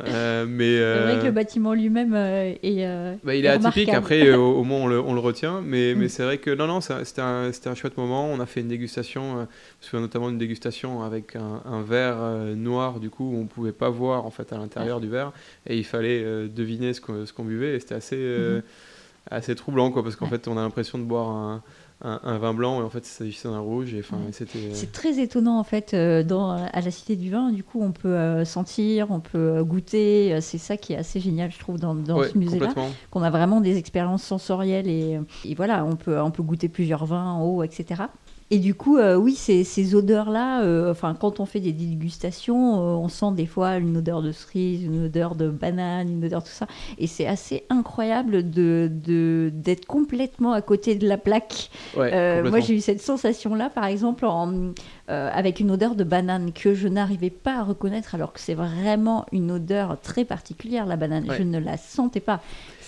mais, 0.46 0.76
c'est 0.76 1.02
vrai 1.02 1.18
que 1.18 1.24
le 1.24 1.30
bâtiment 1.30 1.72
lui-même 1.72 2.14
est. 2.14 3.18
Bah, 3.24 3.34
il 3.34 3.46
est 3.46 3.48
atypique, 3.48 3.88
après, 3.88 4.34
au, 4.34 4.62
moins 4.64 4.80
on 4.80 4.86
le, 4.86 5.00
on 5.00 5.14
le, 5.14 5.20
retient. 5.20 5.62
Mais, 5.62 5.94
mm. 5.94 5.98
mais 5.98 6.08
c'est 6.08 6.24
vrai 6.24 6.36
que 6.36 6.50
non, 6.50 6.66
non, 6.66 6.82
c'était 6.82 7.22
un, 7.22 7.50
un, 7.64 7.74
chouette 7.74 7.96
moment. 7.96 8.26
On 8.26 8.38
a 8.38 8.44
fait 8.44 8.60
une 8.60 8.68
dégustation, 8.68 9.48
notamment 9.94 10.28
une 10.28 10.36
dégustation 10.36 11.02
avec 11.02 11.36
un, 11.36 11.82
verre 11.82 12.18
noir, 12.54 13.00
du 13.00 13.08
coup, 13.08 13.30
où 13.32 13.36
on 13.38 13.44
ne 13.44 13.48
pouvait 13.48 13.72
pas 13.72 13.88
voir 13.88 14.26
en 14.26 14.30
fait, 14.30 14.52
à 14.52 14.58
l'intérieur 14.58 15.00
du 15.00 15.08
verre. 15.08 15.32
Et 15.66 15.78
il 15.78 15.84
fallait 15.84 16.22
deviner 16.48 16.92
ce 16.92 17.00
qu'on, 17.00 17.44
buvait. 17.44 17.76
Et 17.76 17.80
c'était 17.80 17.94
assez. 17.94 18.57
Euh, 18.58 19.36
assez 19.36 19.54
troublant, 19.54 19.90
quoi, 19.90 20.02
parce 20.02 20.16
qu'en 20.16 20.26
fait, 20.26 20.48
on 20.48 20.56
a 20.56 20.62
l'impression 20.62 20.98
de 20.98 21.04
boire 21.04 21.28
un, 21.28 21.62
un, 22.02 22.38
vin 22.38 22.54
blanc 22.54 22.80
et 22.80 22.82
en 22.82 22.88
fait, 22.88 23.00
il 23.00 23.10
s'agissait 23.10 23.48
d'un 23.48 23.58
rouge. 23.58 23.92
Et, 23.92 24.02
c'était... 24.32 24.58
Euh, 24.58 24.70
C'est 24.72 24.90
très 24.90 25.18
étonnant, 25.20 25.58
en 25.58 25.64
fait, 25.64 25.92
euh, 25.92 26.22
dans, 26.22 26.50
à 26.50 26.80
la 26.80 26.90
Cité 26.90 27.14
du 27.14 27.30
Vin. 27.30 27.52
Du 27.52 27.62
coup, 27.62 27.82
on 27.82 27.92
peut 27.92 28.44
sentir, 28.44 29.10
on 29.10 29.20
peut 29.20 29.62
goûter. 29.64 30.40
C'est 30.40 30.58
ça 30.58 30.76
qui 30.78 30.94
est 30.94 30.96
assez 30.96 31.20
génial, 31.20 31.50
je 31.50 31.58
trouve, 31.58 31.78
dans, 31.78 31.94
dans 31.94 32.22
ce 32.22 32.38
musée-là. 32.38 32.74
Qu'on 33.10 33.22
a 33.22 33.30
vraiment 33.30 33.60
des 33.60 33.76
expériences 33.76 34.22
sensorielles 34.22 34.88
et, 34.88 35.20
et, 35.44 35.54
voilà, 35.54 35.84
on 35.84 35.96
peut, 35.96 36.18
on 36.20 36.30
peut 36.30 36.42
goûter 36.42 36.68
plusieurs 36.68 37.04
vins 37.04 37.32
en 37.32 37.44
haut, 37.44 37.62
etc. 37.62 38.04
Et 38.50 38.58
du 38.58 38.74
coup, 38.74 38.96
euh, 38.96 39.14
oui, 39.16 39.34
ces, 39.34 39.62
ces 39.62 39.94
odeurs-là, 39.94 40.62
euh, 40.62 40.90
enfin, 40.90 41.14
quand 41.14 41.38
on 41.38 41.44
fait 41.44 41.60
des 41.60 41.72
dégustations, 41.72 42.76
euh, 42.76 42.94
on 42.96 43.08
sent 43.08 43.32
des 43.34 43.44
fois 43.44 43.76
une 43.76 43.98
odeur 43.98 44.22
de 44.22 44.32
cerise, 44.32 44.84
une 44.84 45.04
odeur 45.04 45.34
de 45.34 45.50
banane, 45.50 46.08
une 46.08 46.24
odeur 46.24 46.42
tout 46.42 46.50
ça. 46.50 46.66
Et 46.96 47.06
c'est 47.06 47.26
assez 47.26 47.64
incroyable 47.68 48.50
de, 48.50 48.90
de, 48.90 49.50
d'être 49.52 49.84
complètement 49.84 50.52
à 50.52 50.62
côté 50.62 50.94
de 50.94 51.06
la 51.06 51.18
plaque. 51.18 51.68
moi, 51.94 52.60
j'ai 52.60 52.74
eu 52.74 52.80
cette 52.80 53.02
sensation-là, 53.02 53.68
par 53.68 53.84
exemple, 53.84 54.24
en, 54.24 54.72
avec 55.08 55.60
une 55.60 55.70
odeur 55.70 55.94
de 55.94 56.04
banane 56.04 56.52
que 56.52 56.74
je 56.74 56.88
n'arrivais 56.88 57.30
pas 57.30 57.58
à 57.58 57.62
reconnaître, 57.64 58.14
alors 58.14 58.32
que 58.32 58.40
c'est 58.40 58.54
vraiment 58.54 59.26
une 59.30 59.50
odeur 59.50 59.98
très 60.00 60.24
particulière, 60.24 60.86
la 60.86 60.96
banane. 60.96 61.26
Je 61.36 61.42
ne 61.42 61.58
la 61.58 61.76
sentais 61.76 62.20
pas. 62.20 62.40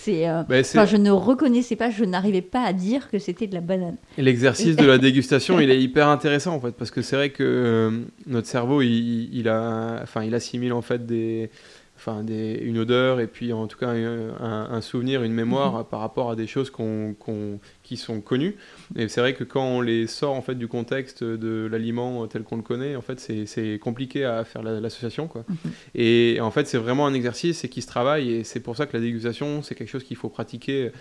Euh, 0.07 0.43
bah, 0.43 0.85
je 0.85 0.97
ne 0.97 1.11
reconnaissais 1.11 1.75
pas, 1.75 1.89
je 1.89 2.03
n'arrivais 2.03 2.41
pas 2.41 2.63
à 2.63 2.73
dire 2.73 3.09
que 3.09 3.19
c'était 3.19 3.47
de 3.47 3.53
la 3.53 3.61
banane. 3.61 3.97
l'exercice 4.17 4.75
de 4.75 4.85
la 4.85 4.97
dégustation, 4.97 5.59
il 5.59 5.69
est 5.69 5.81
hyper 5.81 6.07
intéressant 6.07 6.55
en 6.55 6.59
fait, 6.59 6.71
parce 6.71 6.91
que 6.91 7.01
c'est 7.01 7.15
vrai 7.15 7.29
que 7.29 7.43
euh, 7.43 7.91
notre 8.27 8.47
cerveau, 8.47 8.81
il, 8.81 9.47
a, 9.47 9.99
enfin, 10.01 10.23
il 10.23 10.33
assimile 10.35 10.73
en 10.73 10.81
fait 10.81 11.05
des, 11.05 11.49
enfin, 11.97 12.23
des, 12.23 12.59
une 12.63 12.79
odeur 12.79 13.19
et 13.19 13.27
puis 13.27 13.53
en 13.53 13.67
tout 13.67 13.77
cas 13.77 13.89
un, 13.89 14.81
souvenir, 14.81 15.23
une 15.23 15.33
mémoire 15.33 15.79
mhm. 15.79 15.83
par 15.85 15.99
rapport 15.99 16.31
à 16.31 16.35
des 16.35 16.47
choses 16.47 16.69
qu'on, 16.69 17.15
qui 17.83 17.97
sont 17.97 18.21
connues. 18.21 18.55
Et 18.95 19.07
c'est 19.07 19.21
vrai 19.21 19.33
que 19.33 19.43
quand 19.43 19.63
on 19.63 19.81
les 19.81 20.07
sort 20.07 20.33
en 20.33 20.41
fait 20.41 20.55
du 20.55 20.67
contexte 20.67 21.23
de 21.23 21.67
l'aliment 21.71 22.27
tel 22.27 22.43
qu'on 22.43 22.57
le 22.57 22.61
connaît, 22.61 22.95
en 22.95 23.01
fait, 23.01 23.19
c'est, 23.19 23.79
compliqué 23.79 24.25
à 24.25 24.43
faire 24.43 24.63
l'association. 24.63 25.27
Quoi. 25.27 25.45
Mhm. 25.47 25.71
Et 25.95 26.39
en 26.41 26.51
fait, 26.51 26.67
c'est 26.67 26.77
vraiment 26.77 27.07
un 27.07 27.13
exercice 27.13 27.63
et 27.63 27.69
qui 27.69 27.81
se 27.81 27.87
travaille 27.87 28.31
et 28.31 28.43
c'est 28.43 28.59
pour 28.59 28.75
ça 28.75 28.85
que 28.85 28.95
la 28.95 29.01
dégustation, 29.01 29.61
c'est 29.61 29.75
quelque 29.75 29.89
chose 29.89 30.03
qu'il 30.03 30.17
faut 30.17 30.29
pratiquer 30.29 30.91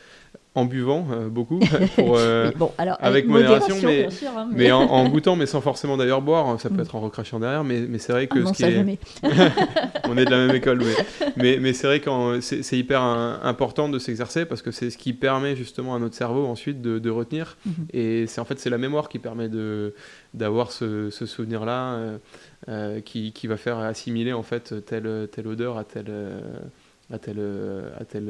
en 0.57 0.65
buvant 0.65 1.07
euh, 1.13 1.29
beaucoup, 1.29 1.61
pour, 1.97 2.17
euh, 2.17 2.51
bon, 2.57 2.73
alors, 2.77 2.97
avec, 3.01 3.27
modération, 3.27 3.77
mais, 3.85 4.09
hein, 4.27 4.49
mais... 4.53 4.73
en, 4.73 5.09
goûtant, 5.09 5.37
mais 5.37 5.47
sans 5.47 5.61
forcément 5.61 5.97
d'ailleurs 5.97 6.23
boire. 6.23 6.61
Ça 6.61 6.69
peut 6.69 6.77
mm. 6.77 6.81
être 6.81 6.95
en 6.97 7.01
recrachant 7.01 7.39
derrière, 7.39 7.63
mais, 7.63 7.81
mais 7.89 7.99
c'est 7.99 8.13
vrai 8.13 8.27
que 8.27 8.41
ah 8.41 8.47
ce 8.47 8.53
qui 8.53 8.65
est... 8.65 8.99
on 10.09 10.17
est 10.17 10.25
de 10.25 10.31
la 10.31 10.47
même 10.47 10.57
école, 10.57 10.83
mais, 11.37 11.59
mais, 11.61 11.73
c'est 11.73 11.87
vrai 11.87 12.01
que 12.01 12.41
c'est 12.41 12.79
hyper 12.79 13.01
important 13.01 13.89
de 13.89 13.99
s'exercer 13.99 14.45
parce 14.45 14.63
que 14.63 14.73
c'est 14.73 14.91
ce 14.91 14.99
qui 14.99 15.13
permet 15.13 15.55
justement 15.55 15.95
à 15.95 15.99
notre 15.99 16.17
cerveau 16.17 16.47
ensuite 16.47 16.83
de, 16.83 16.99
de 16.99 17.11
retenir. 17.11 17.57
Mm-hmm. 17.67 17.73
Et 17.93 18.27
c'est 18.27 18.41
en 18.41 18.45
fait 18.45 18.59
c'est 18.59 18.71
la 18.71 18.79
mémoire 18.79 19.09
qui 19.09 19.19
permet 19.19 19.49
de 19.49 19.95
d'avoir 20.35 20.73
ce, 20.73 21.11
ce 21.11 21.27
souvenir-là 21.27 22.19
euh, 22.69 23.01
qui, 23.01 23.33
qui, 23.33 23.47
va 23.47 23.57
faire 23.57 23.79
assimiler 23.79 24.33
en 24.33 24.43
fait 24.43 24.85
telle, 24.85 25.29
telle 25.33 25.47
odeur 25.47 25.79
à 25.79 25.85
telle 25.85 26.13
à 27.13 27.19
tel, 27.19 27.39
à 27.99 28.05
tel 28.05 28.29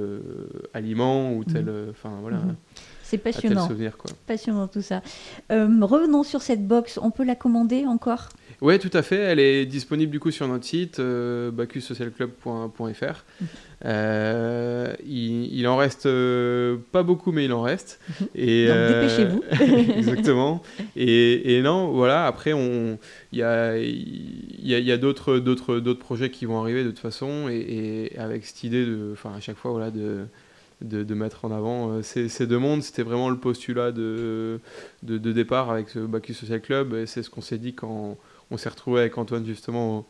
aliment 0.74 1.34
ou 1.34 1.44
tel. 1.44 1.66
Mhm. 1.66 1.90
Enfin, 1.90 2.18
voilà. 2.20 2.38
Mhm. 2.38 2.56
C'est 3.02 3.18
passionnant. 3.18 3.66
souvenir, 3.66 3.96
quoi. 3.96 4.10
Passionnant 4.26 4.68
tout 4.68 4.82
ça. 4.82 5.02
revenons 5.50 6.22
sur 6.22 6.42
cette 6.42 6.66
box. 6.66 6.98
On 7.02 7.10
peut 7.10 7.24
la 7.24 7.34
commander 7.34 7.86
encore? 7.86 8.28
Oui, 8.60 8.78
tout 8.78 8.90
à 8.92 9.02
fait. 9.02 9.16
Elle 9.16 9.40
est 9.40 9.66
disponible 9.66 10.12
du 10.12 10.20
coup 10.20 10.30
sur 10.30 10.46
notre 10.48 10.64
site 10.64 11.00
bacussocialclub.fr. 11.00 13.24
Euh, 13.86 14.92
il, 15.06 15.66
en 15.66 15.76
reste 15.76 16.06
euh, 16.06 16.76
pas 16.92 17.02
beaucoup, 17.02 17.32
mais 17.32 17.46
il 17.46 17.52
en 17.52 17.62
reste. 17.62 17.98
Mhm. 18.08 18.26
Et, 18.34 18.66
Donc 18.66 18.76
euh, 18.76 19.00
dépêchez-vous. 19.00 19.42
exactement. 19.96 20.62
Et, 20.96 21.60
non, 21.62 21.90
voilà, 21.92 22.26
après, 22.26 22.52
il 22.52 22.98
y 23.32 23.42
a, 23.42 23.78
y 23.78 24.92
a, 24.92 24.96
d'autres, 24.98 25.38
d'autres, 25.38 25.78
d'autres 25.78 26.00
projets 26.00 26.30
qui 26.30 26.44
vont 26.44 26.60
arriver 26.60 26.84
de 26.84 26.90
toute 26.90 26.98
façon. 26.98 27.48
Et, 27.48 28.12
avec 28.18 28.44
cette 28.44 28.64
idée 28.64 28.84
de, 28.84 29.10
enfin, 29.12 29.32
à 29.36 29.40
chaque 29.40 29.56
fois, 29.56 29.70
voilà, 29.70 29.90
de, 29.90 30.26
de, 30.82 31.14
mettre 31.14 31.44
en 31.44 31.50
avant 31.50 32.02
ces, 32.02 32.28
ces, 32.28 32.46
deux 32.46 32.58
mondes, 32.58 32.82
c'était 32.82 33.02
vraiment 33.02 33.30
le 33.30 33.38
postulat 33.38 33.92
de, 33.92 34.60
de, 35.02 35.32
départ 35.32 35.70
avec 35.70 35.88
ce 35.88 36.00
Bacchus 36.00 36.34
Social 36.34 36.60
Club. 36.60 36.94
Et 36.94 37.06
c'est 37.06 37.22
ce 37.22 37.30
qu'on 37.30 37.42
s'est 37.42 37.58
dit 37.58 37.72
quand 37.72 38.18
on 38.50 38.56
s'est 38.56 38.68
retrouvé 38.68 39.00
avec 39.00 39.16
Antoine 39.18 39.44
justement 39.44 40.06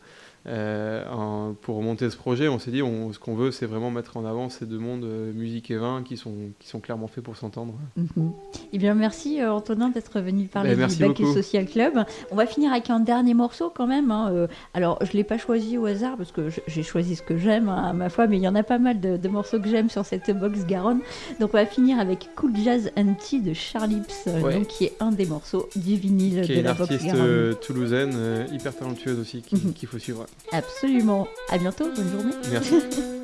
euh, 0.46 1.52
pour 1.60 1.82
monter 1.82 2.08
ce 2.08 2.16
projet, 2.16 2.48
on 2.48 2.58
s'est 2.58 2.70
dit, 2.70 2.82
on, 2.82 3.12
ce 3.12 3.18
qu'on 3.18 3.34
veut, 3.34 3.50
c'est 3.50 3.66
vraiment 3.66 3.90
mettre 3.90 4.16
en 4.16 4.24
avant 4.24 4.48
ces 4.48 4.64
deux 4.64 4.78
mondes, 4.78 5.04
euh, 5.04 5.32
musique 5.34 5.70
et 5.70 5.76
vin, 5.76 6.02
qui 6.02 6.16
sont, 6.16 6.34
qui 6.58 6.68
sont 6.68 6.80
clairement 6.80 7.08
faits 7.08 7.22
pour 7.22 7.36
s'entendre. 7.36 7.74
Mhm. 7.96 8.32
Eh 8.72 8.78
bien, 8.78 8.94
merci 8.94 9.40
euh, 9.40 9.52
Antonin 9.52 9.90
d'être 9.90 10.20
venu 10.20 10.46
parler 10.46 10.74
ben, 10.76 10.88
du 10.88 10.96
Bacchus 10.96 11.34
Social 11.34 11.66
Club. 11.66 12.04
On 12.30 12.36
va 12.36 12.46
finir 12.46 12.72
avec 12.72 12.88
un 12.88 13.00
dernier 13.00 13.34
morceau 13.34 13.70
quand 13.74 13.86
même. 13.86 14.10
Hein, 14.10 14.48
alors, 14.72 14.98
je 15.02 15.08
ne 15.08 15.12
l'ai 15.14 15.24
pas 15.24 15.36
choisi 15.36 15.76
au 15.76 15.84
hasard 15.84 16.16
parce 16.16 16.32
que 16.32 16.48
j'ai 16.66 16.82
choisi 16.82 17.16
ce 17.16 17.22
que 17.22 17.36
j'aime 17.36 17.68
hein, 17.68 17.90
à 17.90 17.92
ma 17.92 18.08
foi, 18.08 18.26
mais 18.26 18.38
il 18.38 18.42
y 18.42 18.48
en 18.48 18.54
a 18.54 18.62
pas 18.62 18.78
mal 18.78 18.98
de, 19.00 19.28
morceaux 19.28 19.60
que 19.60 19.68
j'aime 19.68 19.90
sur 19.90 20.06
cette 20.06 20.30
box 20.30 20.64
Garonne. 20.66 21.00
Donc, 21.38 21.50
on 21.52 21.58
va 21.58 21.66
finir 21.66 22.00
avec 22.00 22.30
Cool 22.34 22.56
Jazz 22.56 22.90
and 22.96 23.14
Tea 23.20 23.40
de 23.42 23.52
Charlips, 23.52 24.26
donc, 24.26 24.66
qui 24.68 24.86
est 24.86 24.94
un 25.00 25.12
des 25.12 25.26
morceaux 25.26 25.68
du 25.76 25.96
vinyle 25.96 26.46
de 26.46 26.60
la 26.60 26.72
box 26.72 26.88
Garonne. 26.90 26.98
Qui 26.98 27.06
est 27.06 27.10
une 27.10 27.20
artiste 27.20 27.60
toulousaine, 27.60 28.46
hyper 28.52 28.74
talentueuse 28.74 29.20
aussi, 29.20 29.42
mhm. 29.52 29.74
qu'il 29.74 29.88
faut 29.88 29.98
suivre. 29.98 30.26
Absolument. 30.52 31.28
À 31.50 31.58
bientôt. 31.58 31.88
Bonne 31.94 32.10
journée. 32.10 32.34
Merci. 32.50 33.19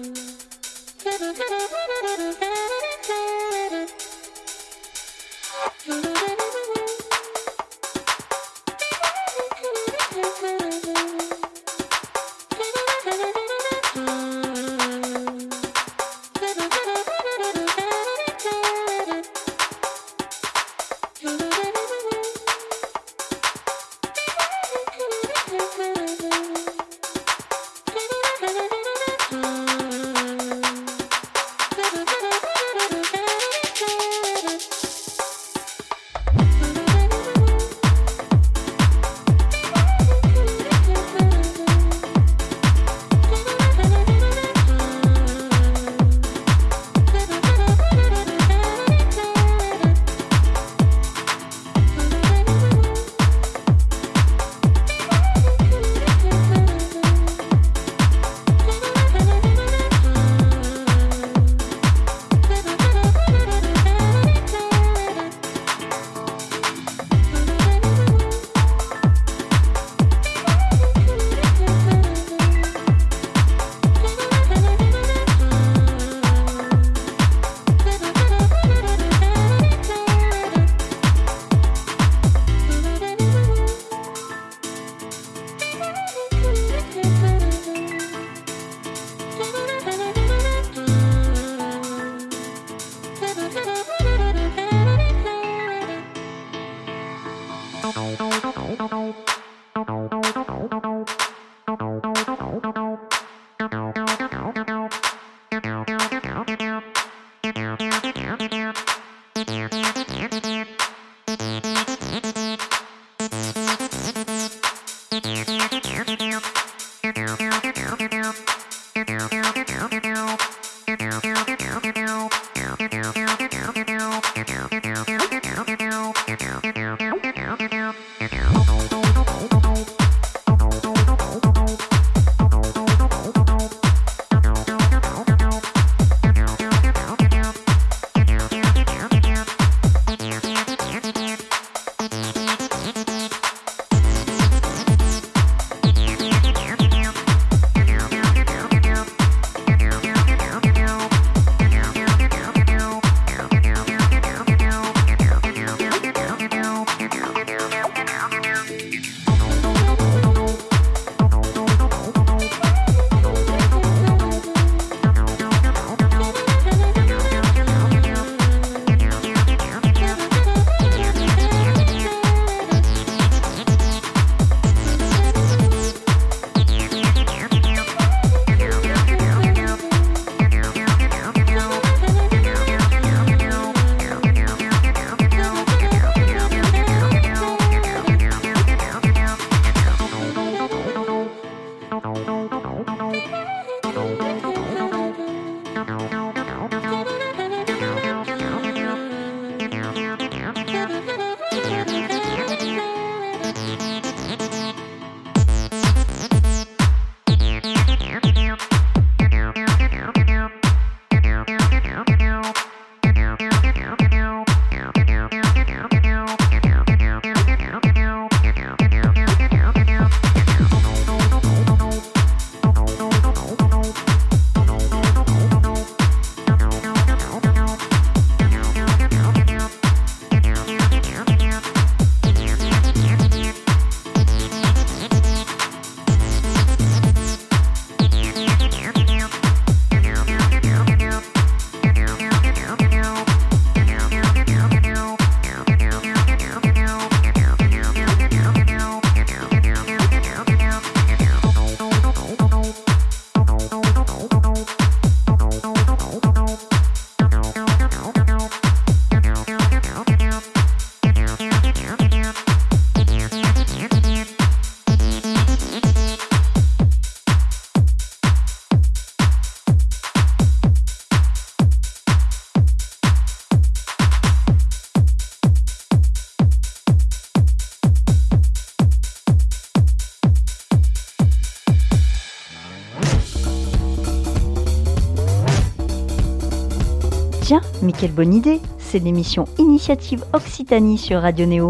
Mais 287.86 287.92
quelle 287.92 288.12
bonne 288.12 288.34
idée 288.34 288.60
C'est 288.78 288.98
l'émission 288.98 289.44
Initiative 289.58 290.24
Occitanie 290.32 290.98
sur 290.98 291.22
Radio 291.22 291.46
Néo. 291.46 291.68